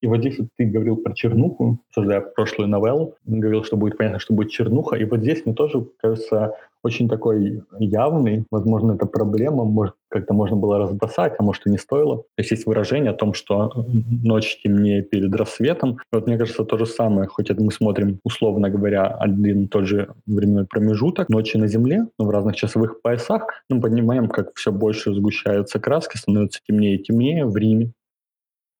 И 0.00 0.06
вот 0.06 0.20
здесь 0.20 0.38
вот 0.38 0.48
ты 0.56 0.64
говорил 0.64 0.96
про 0.96 1.12
чернуху, 1.14 1.78
обсуждая 1.88 2.20
прошлую 2.20 2.68
новеллу, 2.68 3.14
говорил, 3.24 3.64
что 3.64 3.76
будет 3.76 3.98
понятно, 3.98 4.18
что 4.20 4.34
будет 4.34 4.50
чернуха, 4.50 4.96
и 4.96 5.04
вот 5.04 5.20
здесь 5.20 5.44
мне 5.44 5.54
тоже 5.54 5.86
кажется 6.00 6.54
очень 6.84 7.08
такой 7.08 7.62
явный, 7.78 8.44
возможно, 8.50 8.92
это 8.92 9.06
проблема, 9.06 9.64
может, 9.64 9.94
как-то 10.08 10.32
можно 10.32 10.56
было 10.56 10.78
разбросать, 10.78 11.34
а 11.38 11.42
может 11.42 11.66
и 11.66 11.70
не 11.70 11.78
стоило. 11.78 12.18
То 12.18 12.24
есть 12.38 12.50
есть 12.50 12.66
выражение 12.66 13.10
о 13.10 13.14
том, 13.14 13.34
что 13.34 13.84
ночь 14.22 14.60
темнее 14.62 15.02
перед 15.02 15.34
рассветом. 15.34 15.94
И 15.94 15.96
вот 16.12 16.26
мне 16.26 16.38
кажется, 16.38 16.64
то 16.64 16.78
же 16.78 16.86
самое, 16.86 17.28
хоть 17.28 17.50
это 17.50 17.62
мы 17.62 17.72
смотрим, 17.72 18.20
условно 18.24 18.70
говоря, 18.70 19.06
один 19.06 19.64
и 19.64 19.66
тот 19.66 19.86
же 19.86 20.14
временной 20.26 20.66
промежуток, 20.66 21.28
ночи 21.28 21.56
на 21.56 21.66
Земле, 21.66 22.06
но 22.18 22.26
в 22.26 22.30
разных 22.30 22.56
часовых 22.56 23.02
поясах, 23.02 23.42
мы 23.68 23.80
понимаем, 23.80 24.28
как 24.28 24.54
все 24.54 24.72
больше 24.72 25.12
сгущаются 25.12 25.80
краски, 25.80 26.16
становится 26.16 26.60
темнее 26.66 26.96
и 26.96 27.02
темнее 27.02 27.44
в 27.44 27.56
Риме, 27.56 27.92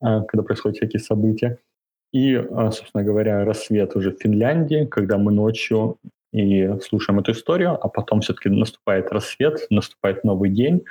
когда 0.00 0.42
происходят 0.42 0.76
всякие 0.76 1.00
события. 1.00 1.58
И, 2.12 2.34
а, 2.34 2.70
собственно 2.70 3.04
говоря, 3.04 3.44
рассвет 3.44 3.94
уже 3.96 4.12
в 4.12 4.20
Финляндии, 4.20 4.86
когда 4.86 5.18
мы 5.18 5.30
ночью 5.32 5.98
и 6.32 6.70
слушаем 6.80 7.20
эту 7.20 7.32
историю, 7.32 7.72
а 7.72 7.88
потом 7.88 8.20
все-таки 8.20 8.48
наступает 8.48 9.12
рассвет, 9.12 9.66
наступает 9.70 10.24
новый 10.24 10.50
день, 10.50 10.84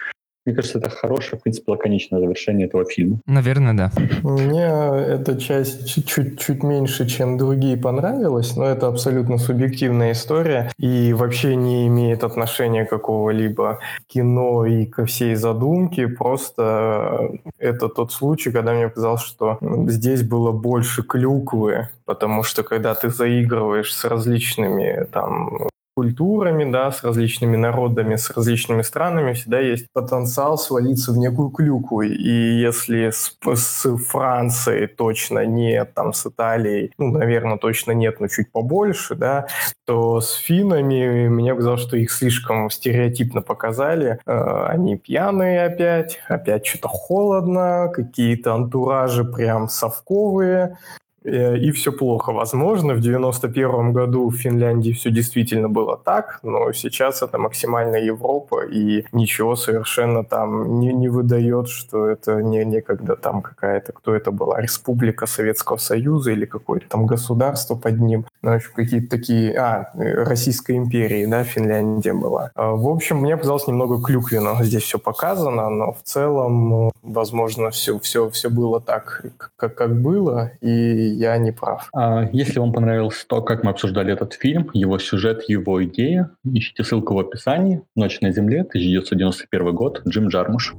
мне 0.47 0.55
кажется, 0.55 0.79
это 0.79 0.89
хорошее, 0.89 1.37
в 1.37 1.43
принципе, 1.43 1.71
лаконичное 1.73 2.21
завершение 2.21 2.67
этого 2.67 2.85
фильма. 2.85 3.19
Наверное, 3.25 3.73
да. 3.73 3.91
Мне 4.23 4.63
эта 4.63 5.37
часть 5.37 5.89
чуть-чуть 5.93 6.39
чуть 6.39 6.63
меньше, 6.63 7.05
чем 7.05 7.37
другие, 7.37 7.75
понравилась, 7.75 8.55
но 8.55 8.65
это 8.65 8.87
абсолютно 8.87 9.37
субъективная 9.37 10.13
история 10.13 10.71
и 10.79 11.11
вообще 11.11 11.57
не 11.57 11.87
имеет 11.87 12.23
отношения 12.23 12.85
какого-либо 12.85 13.79
кино 14.07 14.65
и 14.65 14.85
ко 14.85 15.05
всей 15.05 15.35
задумке. 15.35 16.07
Просто 16.07 17.31
это 17.57 17.89
тот 17.89 18.13
случай, 18.13 18.51
когда 18.51 18.71
мне 18.71 18.89
казалось, 18.89 19.23
что 19.23 19.57
здесь 19.87 20.23
было 20.23 20.53
больше 20.53 21.03
клюквы, 21.03 21.89
потому 22.05 22.43
что 22.43 22.63
когда 22.63 22.95
ты 22.95 23.09
заигрываешь 23.09 23.93
с 23.93 24.05
различными 24.05 25.05
там 25.11 25.67
культурами, 25.97 26.71
да, 26.71 26.91
с 26.91 27.03
различными 27.03 27.57
народами, 27.57 28.17
с 28.17 28.29
различными 28.29 28.83
странами 28.83 29.33
всегда 29.33 29.59
есть 29.59 29.87
потенциал 29.93 30.59
свалиться 30.59 31.11
в 31.11 31.17
некую 31.17 31.49
клюкву. 31.49 32.03
И 32.03 32.59
если 32.61 33.09
с, 33.09 33.35
с 33.43 33.97
Францией 33.97 34.85
точно 34.85 35.43
нет, 35.47 35.95
там 35.95 36.13
с 36.13 36.27
Италией, 36.27 36.91
ну, 36.99 37.11
наверное, 37.11 37.57
точно 37.57 37.93
нет, 37.93 38.19
но 38.19 38.27
чуть 38.27 38.51
побольше, 38.51 39.15
да, 39.15 39.47
то 39.87 40.21
с 40.21 40.35
финами 40.35 41.29
мне 41.29 41.55
казалось, 41.55 41.81
что 41.81 41.97
их 41.97 42.11
слишком 42.11 42.69
стереотипно 42.69 43.41
показали. 43.41 44.19
Э, 44.27 44.65
они 44.67 44.97
пьяные 44.97 45.65
опять, 45.65 46.19
опять 46.27 46.67
что-то 46.67 46.89
холодно, 46.89 47.91
какие-то 47.91 48.53
антуражи 48.53 49.23
прям 49.23 49.67
совковые. 49.67 50.77
Э, 51.23 51.57
и 51.57 51.71
все 51.71 51.91
плохо. 51.91 52.31
Возможно, 52.31 52.93
в 52.93 52.99
91 52.99 53.93
году 53.93 54.29
в 54.29 54.35
Финляндии 54.35 54.91
все 54.91 55.11
действительно 55.11 55.69
было 55.69 55.97
так, 55.97 56.39
но 56.43 56.71
сейчас 56.71 57.21
это 57.21 57.37
максимальная 57.37 58.01
Европа, 58.01 58.65
и 58.65 59.05
ничего 59.11 59.55
совершенно 59.55 60.23
там 60.23 60.79
не, 60.79 60.93
не 60.93 61.09
выдает, 61.09 61.67
что 61.67 62.07
это 62.07 62.41
не 62.41 62.63
некогда 62.65 63.15
там 63.15 63.41
какая-то, 63.41 63.91
кто 63.93 64.15
это 64.15 64.31
была, 64.31 64.61
республика 64.61 65.25
Советского 65.25 65.77
Союза 65.77 66.31
или 66.31 66.45
какое-то 66.45 66.87
там 66.87 67.05
государство 67.05 67.75
под 67.75 67.99
ним. 67.99 68.25
Ну, 68.41 68.51
в 68.51 68.55
общем, 68.55 68.71
какие-то 68.75 69.09
такие... 69.09 69.57
А, 69.57 69.91
Российской 69.95 70.77
империи, 70.77 71.25
да, 71.25 71.43
Финляндия 71.43 72.13
была. 72.13 72.51
А, 72.55 72.71
в 72.71 72.87
общем, 72.87 73.17
мне 73.17 73.35
казалось 73.37 73.67
немного 73.67 74.01
клюквенно 74.01 74.63
здесь 74.63 74.83
все 74.83 74.99
показано, 74.99 75.69
но 75.69 75.91
в 75.93 76.03
целом, 76.03 76.91
возможно, 77.01 77.69
все, 77.71 77.99
все, 77.99 78.29
все 78.29 78.49
было 78.49 78.79
так, 78.79 79.25
как, 79.57 79.75
как 79.75 80.01
было, 80.01 80.51
и 80.61 81.16
я 81.17 81.37
не 81.37 81.51
прав. 81.51 81.89
А 81.93 82.29
если 82.31 82.59
вам 82.59 82.73
понравилось 82.73 83.25
то, 83.27 83.41
как 83.41 83.63
мы 83.63 83.71
обсуждали 83.71 84.13
этот 84.13 84.33
фильм, 84.33 84.69
его 84.73 84.99
сюжет, 84.99 85.49
его 85.49 85.83
идея, 85.83 86.29
ищите 86.43 86.83
ссылку 86.83 87.15
в 87.15 87.19
описании. 87.19 87.81
«Ночь 87.95 88.21
на 88.21 88.31
земле», 88.31 88.61
1991 88.61 89.75
год, 89.75 90.01
Джим 90.07 90.27
Джармуш. 90.27 90.75